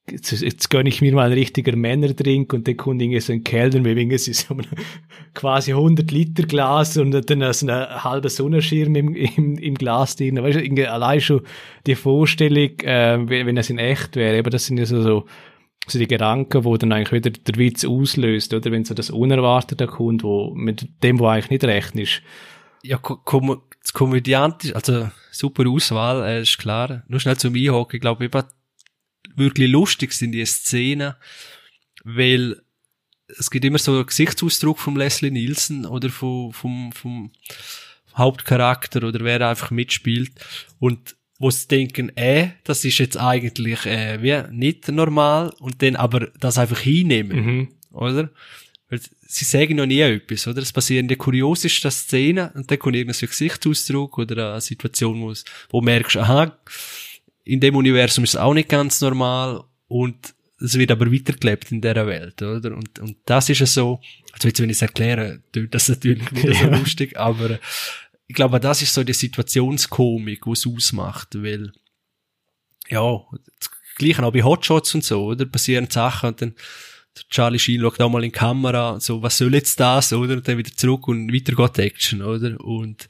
[0.08, 3.42] Jetzt, jetzt gönne ich mir mal einen richtigen Männerdrink und dann kommt irgendwie so ein
[3.42, 4.64] Kellner mit irgendwie so einem
[5.34, 10.40] quasi 100 Liter Glas und dann so einen halben Sonnenschirm im, im, im Glas drin.
[10.40, 11.40] Weißt du, allein schon
[11.88, 15.26] die Vorstellung, äh, wenn, es in echt wäre, eben das sind ja so, so,
[15.86, 18.70] so die Gedanken, wo dann eigentlich wieder der Witz auslöst, oder?
[18.70, 22.22] Wenn so das Unerwartete kommt, wo mit dem, wo eigentlich nicht rechnest.
[22.82, 27.04] Ja, ko kom das komödiantisch, also super Auswahl, äh, ist klar.
[27.08, 28.42] Nur schnell zum Einhocken, ich glaube, eben
[29.36, 31.14] wirklich lustig sind die Szenen,
[32.04, 32.62] weil
[33.38, 37.32] es gibt immer so einen Gesichtsausdruck von Leslie Nielsen oder vom, vom, vom
[38.16, 40.32] Hauptcharakter oder wer einfach mitspielt
[40.78, 45.96] und wo sie denken, äh, das ist jetzt eigentlich äh, wie nicht normal und dann
[45.96, 47.68] aber das einfach hinnehmen Mhm.
[47.92, 48.30] oder?
[48.88, 50.62] Weil sie sagen noch nie etwas, oder?
[50.62, 55.20] Es passieren die kuriosesten Szenen und dann kommt irgendein so ein Gesichtsausdruck oder eine Situation,
[55.20, 55.32] wo,
[55.70, 56.56] du merkst, aha,
[57.44, 61.80] in dem Universum ist es auch nicht ganz normal und es wird aber weitergelebt in
[61.82, 62.74] dieser Welt, oder?
[62.76, 64.00] Und, und das ist ja so,
[64.32, 66.76] also jetzt, wenn ich es erkläre, tut das natürlich nicht so Ja.
[66.78, 67.58] lustig, aber
[68.28, 71.72] ich glaube, das ist so die Situationskomik, die es ausmacht, weil,
[72.88, 73.20] ja,
[73.58, 75.46] das Gleiche auch bei Hotshots und so, oder?
[75.46, 76.54] Passieren Sachen und dann,
[77.30, 80.34] Charlie Sheen schaut auch mal in die Kamera, so, was soll jetzt das, oder?
[80.34, 82.60] Und dann wieder zurück und weiter geht die Action, oder?
[82.60, 83.08] Und,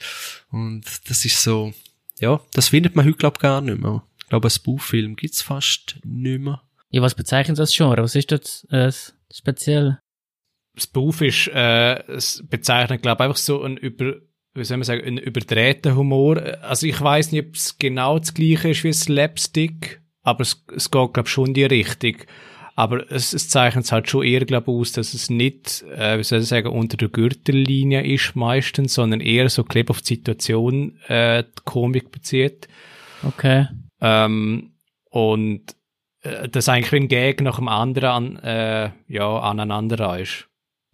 [0.50, 1.72] und das ist so,
[2.20, 4.04] ja, das findet man heute, glaub gar nicht mehr.
[4.18, 6.62] Ich glaube, ein Spoof-Film gibt's fast nicht mehr.
[6.90, 8.02] Ja, was bezeichnet das Genre?
[8.02, 8.92] Was ist das äh,
[9.32, 9.98] speziell?
[10.76, 14.16] Spoof ist, äh, es bezeichnet, glaube ich, einfach so ein über,
[14.56, 16.40] wie soll man sagen, ein überdrehter Humor.
[16.62, 20.90] Also ich weiß nicht, ob es genau das gleiche ist wie Slapstick, aber es, es
[20.90, 22.16] geht, glaube ich, schon in die Richtung.
[22.74, 26.18] Aber es, es zeichnet es halt schon eher, glaube ich, aus, dass es nicht, äh,
[26.18, 30.16] wie soll ich sagen, unter der Gürtellinie ist meistens, sondern eher so klebt auf die
[30.16, 32.68] Situation äh, die Komik bezieht.
[33.22, 33.66] Okay.
[34.02, 34.72] Ähm,
[35.08, 35.74] und
[36.20, 40.46] äh, das eigentlich ein Gag nach dem anderen an, äh, ja, aneinander ist.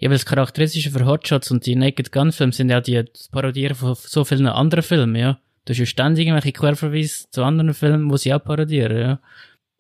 [0.03, 3.77] Ja, weil das Charakteristische für Hotshots und die Naked Gun Filme sind ja die Parodieren
[3.77, 5.39] von so vielen anderen Filmen, ja.
[5.65, 9.21] Du hast ja ständig irgendwelche Querverweise zu anderen Filmen, wo sie auch parodieren, ja.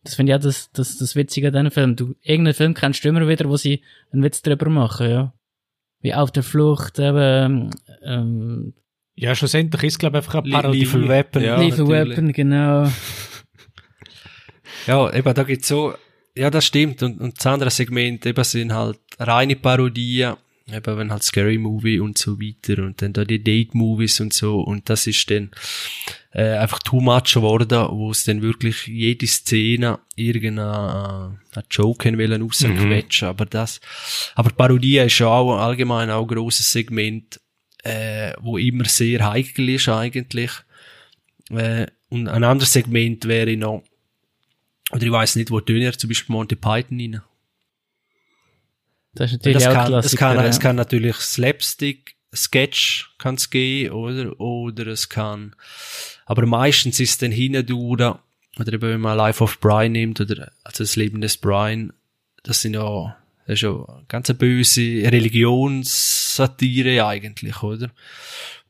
[0.04, 1.96] Das finde ich auch das, das, das Witzige an diesen Filmen.
[1.96, 5.34] Du, irgendeinen Film kennst du immer wieder, wo sie einen Witz drüber machen, ja.
[6.02, 7.70] Wie auf der Flucht, eben,
[8.04, 8.74] ähm,
[9.16, 10.78] Ja, schlussendlich ist es, glaube ich, einfach eine Le- Parodie.
[10.84, 11.42] Lethal Weapon.
[11.42, 12.10] Ja, Lethal natürlich.
[12.16, 12.90] Weapon, genau.
[14.86, 15.94] Ja, eben, da gibt's so,
[16.36, 17.02] ja, das stimmt.
[17.02, 20.36] Und, und das andere Segment eben sind halt reine Parodien,
[20.72, 24.32] eben wenn halt Scary Movie und so weiter und dann da die Date Movies und
[24.32, 25.50] so und das ist dann
[26.32, 32.42] äh, einfach too much geworden, wo es dann wirklich jede Szene irgendeinen äh, Joke wollen
[32.42, 33.80] rausquetschen, aber das,
[34.34, 37.40] aber Parodie ist ja auch allgemein auch ein grosses Segment,
[37.82, 40.50] äh, wo immer sehr heikel ist eigentlich.
[41.50, 43.82] Äh, und ein anderes Segment wäre noch,
[44.90, 47.22] oder ich weiß nicht, wo tun er zum Beispiel Monty Python rein.
[49.14, 50.44] Das ist natürlich Das auch kann, Klassiker, kann, ja.
[50.46, 54.40] es kann natürlich Slapstick, Sketch kann es geben, oder?
[54.40, 55.54] Oder es kann,
[56.24, 58.16] aber meistens ist es dann hindurch,
[58.58, 61.92] oder eben wenn man Life of Brian nimmt, oder, also das Leben des Brian,
[62.42, 64.80] das sind ja, das ist ja eine ganz eine böse
[65.92, 67.90] Religionssatire eigentlich, oder?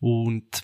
[0.01, 0.63] Und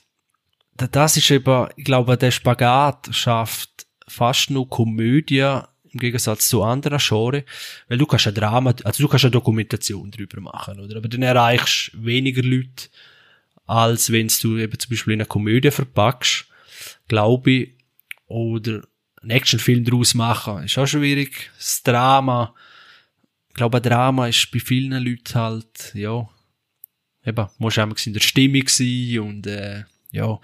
[0.77, 5.61] da- das ist eben, ich glaube, der Spagat schafft fast nur Komödie
[5.93, 7.45] im Gegensatz zu anderen Genres,
[7.89, 10.97] weil du kannst ein Drama, also du kannst eine Dokumentation drüber machen, oder?
[10.97, 12.89] Aber dann erreichst du weniger Leute,
[13.67, 16.47] als wenn du eben zum Beispiel in eine Komödie verpackst,
[17.07, 17.75] glaube ich,
[18.27, 18.83] oder
[19.21, 21.51] einen Actionfilm daraus machen, ist auch schwierig.
[21.57, 22.55] Das Drama,
[23.49, 26.29] ich glaube, ein Drama ist bei vielen Leuten halt, ja,
[27.25, 30.41] eben, musst du in der Stimmung sein und, äh, ja,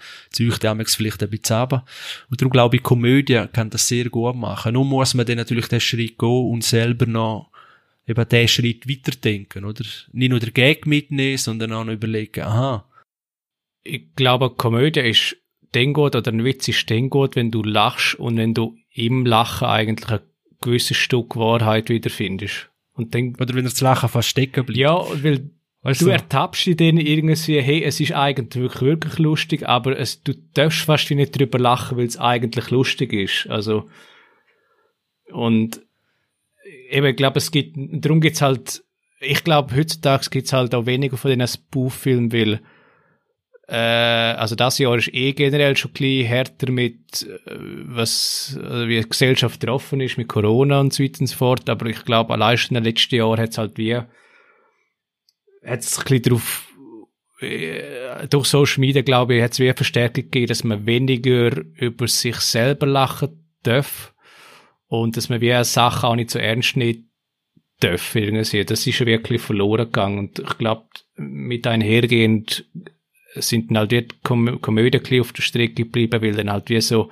[0.59, 1.85] damals vielleicht ein bisschen runter.
[2.29, 4.73] Und darum glaube ich, Komödie kann das sehr gut machen.
[4.73, 7.51] Nun muss man dann natürlich den Schritt gehen und selber noch
[8.07, 9.83] eben diesen Schritt weiterdenken, oder?
[10.11, 12.87] Nicht nur der Gag mitnehmen, sondern auch noch überlegen, aha.
[13.83, 15.37] Ich glaube, Komödie ist
[15.71, 19.25] dann gut, oder ein Witz ist dann gut, wenn du lachst und wenn du im
[19.25, 20.19] Lachen eigentlich ein
[20.61, 22.69] gewisses Stück Wahrheit wiederfindest.
[22.93, 24.79] Und dann, oder wenn er das Lachen fast stecken bleibt.
[24.79, 25.49] Ja, weil
[25.85, 29.97] weißt du, du ertappst dich dann irgendwie, hey, es ist eigentlich wirklich, wirklich lustig, aber
[29.97, 33.47] es, du darfst fast nicht drüber lachen, weil es eigentlich lustig ist.
[33.49, 33.87] Also,
[35.31, 35.79] und
[36.89, 38.83] eben, ich glaube, es gibt, darum gibt's halt,
[39.19, 42.61] ich glaube, heutzutage gibt's halt auch weniger von diesen Spoof-Filmen, weil
[43.67, 47.51] äh, also das Jahr ist eh generell schon ein bisschen härter mit, äh,
[47.85, 51.69] was, also wie die Gesellschaft getroffen ist mit Corona und so weiter und so fort,
[51.69, 53.99] aber ich glaube, allein schon im letzten Jahr hat es halt wie,
[55.65, 56.73] hat es ein bisschen darauf,
[57.41, 61.63] äh, durch Social Media, glaube ich, hat es wie eine Verstärkung gegeben, dass man weniger
[61.75, 64.13] über sich selber lachen darf
[64.87, 67.09] und dass man wie eine Sache auch nicht so ernst nehmen
[67.79, 68.63] darf irgendwie.
[68.63, 70.85] Das ist wirklich verloren gegangen und ich glaube,
[71.17, 72.65] mit einhergehend
[73.35, 77.09] sind dann halt die Kom Komödien auf der Strecke geblieben, weil dann halt wie so,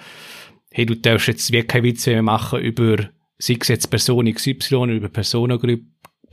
[0.72, 4.96] hey, du darfst jetzt wirklich keine Witze mehr machen über, sei es jetzt Person XY,
[4.96, 5.82] über Personengruppe,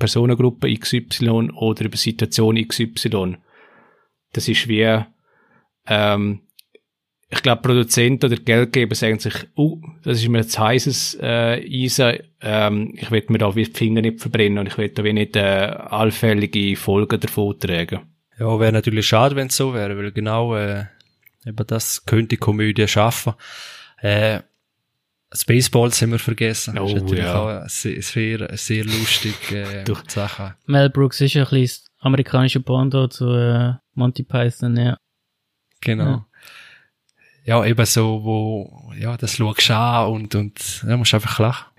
[0.01, 3.37] Personengruppe XY oder über Situation XY.
[4.33, 5.03] Das ist wie,
[5.87, 6.41] ähm,
[7.33, 12.19] ich glaube, Produzenten oder Geldgeber sagen sich, uh, das ist mir jetzt heißes äh, Eisen,
[12.41, 15.13] ähm, ich will mir da wie die Finger nicht verbrennen und ich will da wie
[15.13, 18.01] nicht äh, allfällige Folgen davon tragen.
[18.39, 20.87] Ja, wäre natürlich schade, wenn es so wäre, weil genau äh,
[21.47, 23.35] eben das könnte die Komödie schaffen.
[24.01, 24.41] Äh,
[25.33, 26.79] Spaceballs haben wir vergessen.
[26.79, 27.63] Oh, das ist natürlich ja.
[27.63, 30.57] auch sehr, sehr, sehr lustig äh, Sache.
[30.67, 34.97] Mel Brooks ist ja ein bisschen das amerikanische Pendant zu äh, Monty Python, ja.
[35.81, 36.27] Genau.
[37.45, 37.65] Ja.
[37.65, 41.71] eben so, wo, ja, das schaust du an und, und, ja, musst einfach lachen.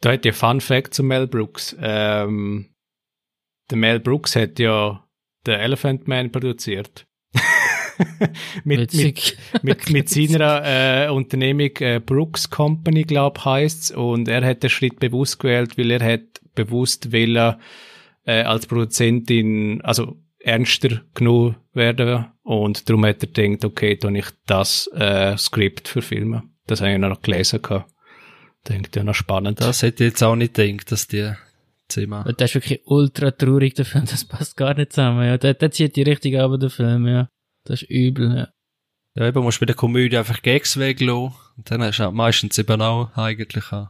[0.00, 1.76] Da hat ja Fun Fact zu Mel Brooks.
[1.80, 2.74] Ähm,
[3.70, 5.06] der Mel Brooks hat ja
[5.46, 7.06] den Elephant Man produziert.
[8.64, 14.62] mit, mit, mit, mit seiner äh, Unternehmung äh, Brooks Company, glaub heißt's und er hat
[14.62, 16.22] den Schritt bewusst gewählt, weil er hat
[16.54, 17.58] bewusst will er
[18.24, 24.26] äh, als Produzentin also ernster genug werden und darum hat er gedacht, okay, dann ich
[24.46, 26.42] das äh, Skript für Filme.
[26.66, 27.90] Das habe ich noch gelesen gehabt.
[28.68, 29.60] Denkt ja noch spannend.
[29.60, 31.32] Das hätte ich jetzt auch nicht gedacht, dass die
[31.88, 32.22] Thema.
[32.22, 34.04] Und das ist wirklich ultra traurig, der Film.
[34.10, 35.38] Das passt gar nicht zusammen, ja.
[35.38, 37.28] Der, der zieht die richtig ab, der Film, ja.
[37.64, 38.48] Das ist übel, ja.
[39.14, 41.34] Ja, eben musst du bei der Komödie einfach Gags weglassen.
[41.56, 43.88] Und dann hast du meistens eben auch eigentlich auch,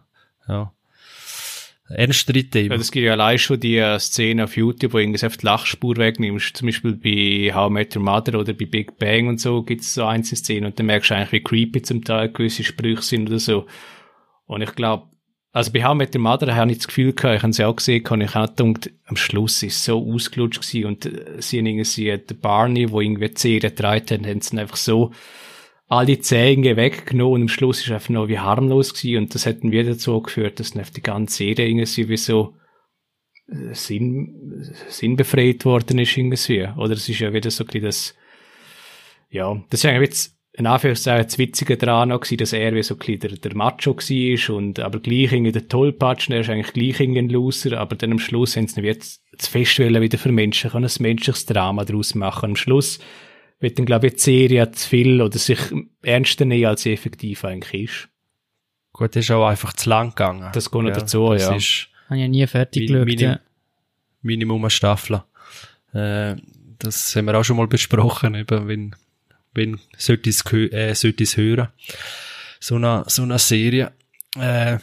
[0.48, 0.72] ja,
[1.88, 2.72] ernstere Themen.
[2.72, 5.38] Ja, das gibt ja allein schon die äh, Szene auf YouTube, wo du irgendwie einfach
[5.38, 6.56] die Lachspur wegnimmst.
[6.56, 9.82] Zum Beispiel bei How I Met Your Mother oder bei Big Bang und so gibt
[9.82, 13.02] es so einzelne Szenen und dann merkst du eigentlich, wie creepy zum Teil gewisse Sprüche
[13.02, 13.66] sind oder so.
[14.46, 15.08] Und ich glaube,
[15.52, 17.76] also bei How Met Your Mother habe ich das Gefühl gehabt, ich habe sie auch
[17.76, 21.58] gesehen, und ich habe gedacht, am Schluss ist es so ausgelutscht gewesen und äh, sie
[21.58, 25.12] haben irgendwie, äh, der Barney, wo irgendwie die Serie getragen haben, haben sie einfach so
[25.88, 29.62] alle Zähne weggenommen und am Schluss ist einfach noch wie harmlos gewesen und das hat
[29.62, 32.54] dann wieder dazu geführt, dass dann die ganze Serie irgendwie wie so
[33.48, 36.66] äh, Sinn, sinnbefreit worden ist irgendwie.
[36.78, 38.14] Oder es ist ja wieder so ein bisschen das,
[39.28, 42.82] ja, das ist eigentlich jetzt in Anführungszeichen das Witzige daran auch gewesen, dass er wie
[42.82, 46.40] so ein bisschen der, der Macho war und aber gleich irgendwie der Tollpatsch, und er
[46.40, 49.22] ist eigentlich gleich irgendwie ein Loser, aber dann am Schluss haben sie ihn wie jetzt
[49.36, 52.50] das Festwählen wieder für Menschen, kann ein menschliches Drama daraus machen.
[52.50, 52.98] Am Schluss
[53.60, 55.58] wird dann, glaube ich, die Serie zu viel oder sich
[56.02, 58.08] ernster nehmen, als sie effektiv eigentlich ist.
[58.92, 60.50] Gut, das ist auch einfach zu lang gegangen.
[60.52, 61.54] Das geht noch dazu, das ja.
[61.54, 63.40] ist Habe ich ja nie fertig geschaut, Minim- ja.
[64.20, 65.22] Minimum eine Staffel.
[65.94, 66.36] Äh,
[66.78, 68.96] das haben wir auch schon mal besprochen, eben, wenn,
[69.54, 71.68] wenn, sollte es, äh, sollte es hören.
[72.60, 73.92] So eine, so eine Serie.
[74.36, 74.78] Äh,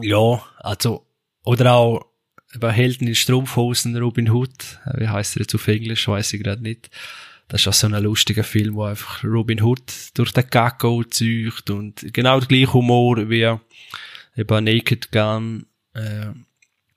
[0.00, 1.06] ja, also,
[1.44, 2.06] oder auch,
[2.54, 4.78] eben Helden in Strumpfhosen, Robin Hood.
[4.86, 6.06] Äh, Wie heißt er jetzt auf Englisch?
[6.08, 6.90] Weiß ich gerade nicht.
[7.48, 11.68] Das ist auch so ein lustiger Film, wo einfach Robin Hood durch den Gecko zieht
[11.68, 13.56] und genau der gleiche Humor wie
[14.36, 16.28] eben Naked Gun, äh,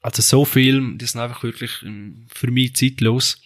[0.01, 3.41] also so Film, die sind einfach wirklich ähm, für mich zeitlos.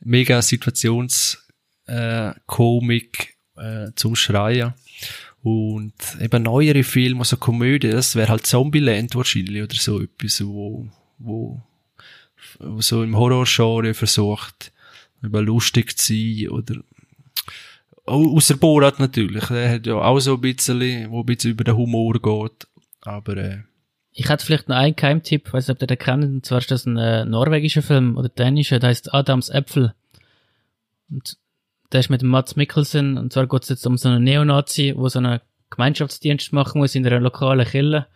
[0.00, 1.46] Mega Situations
[1.88, 4.74] äh, Komik äh, zum Schreien.
[5.42, 10.88] Und eben neuere Filme, also Komödie, das wäre halt Zombieland wahrscheinlich oder so etwas, wo,
[11.18, 11.60] wo,
[12.58, 14.72] wo so im Horrorgenre versucht,
[15.24, 16.76] eben lustig zu sein oder
[18.04, 21.64] Au- Außer Borat natürlich, der hat ja auch so ein bisschen, wo ein bisschen über
[21.64, 22.66] den Humor geht,
[23.02, 23.58] aber äh,
[24.12, 26.70] Ich hätte vielleicht noch einen Geheimtipp, weiß nicht, ob ihr den kennt, und zwar ist
[26.70, 29.94] das ein äh, norwegischer Film oder dänischer, der heißt Adams Äpfel.
[31.10, 31.36] Und
[31.92, 35.08] der ist mit Mats Mikkelsen, und zwar geht es jetzt um so einen Neonazi, wo
[35.08, 38.06] so einen Gemeinschaftsdienst machen muss in einer lokalen Kille.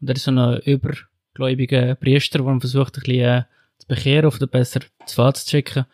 [0.00, 0.94] Und er ist so ein über,
[1.34, 3.42] gläubigen Priester, der versucht, ein bisschen äh,
[3.78, 5.86] zu bekehren oder besser zu Fahrt zu schicken.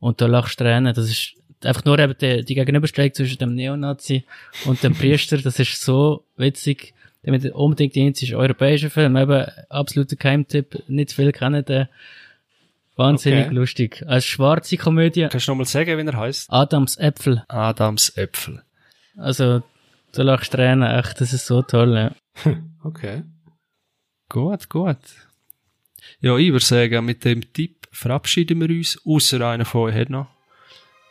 [0.00, 0.94] Und da lachst du Tränen.
[0.94, 4.24] Das ist einfach nur eben die, die Gegenüberstellung zwischen dem Neonazi
[4.64, 5.38] und dem Priester.
[5.38, 6.94] Das ist so witzig.
[7.22, 9.16] Damit unbedingt die einzige europäische Film.
[9.16, 10.84] Eben absoluter Keimtipp.
[10.88, 11.88] Nicht viel kennen den.
[12.98, 13.54] Wahnsinnig Okay.
[13.54, 14.04] lustig.
[14.06, 15.28] Als schwarze Komödie.
[15.30, 16.52] Kannst du nochmal sagen, wie er heißt?
[16.52, 17.44] Adams Äpfel.
[17.46, 18.62] Adams Äpfel.
[19.16, 19.62] Also,
[20.12, 20.82] da lachst du Tränen.
[20.98, 21.94] Echt, das ist so toll.
[22.44, 22.52] Ja.
[22.84, 23.22] Okay.
[24.28, 24.96] Gut, gut.
[26.20, 30.10] Ja, ich würde sagen, mit dem Tipp verabschieden wir uns, außer einer von euch hat
[30.10, 30.28] noch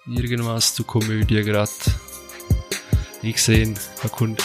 [0.07, 1.69] irgendwas zu Komödie gerade.
[3.21, 4.41] Ich sehe, da kommt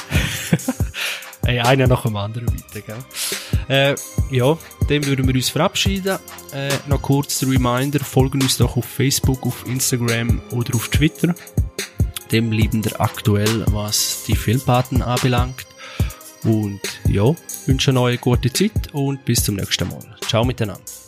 [1.45, 2.97] Ey, einer nach dem anderen weiter, gell?
[3.68, 3.97] Äh,
[4.30, 4.57] ja,
[4.88, 6.18] dem würden wir uns verabschieden.
[6.53, 11.34] Äh, noch kurz der Reminder, folgen uns doch auf Facebook, auf Instagram oder auf Twitter.
[12.30, 15.66] Dem bleiben wir aktuell, was die Filmpaten anbelangt.
[16.45, 17.34] Und ja,
[17.66, 20.16] wünsche euch eine gute Zeit und bis zum nächsten Mal.
[20.26, 21.01] Ciao miteinander.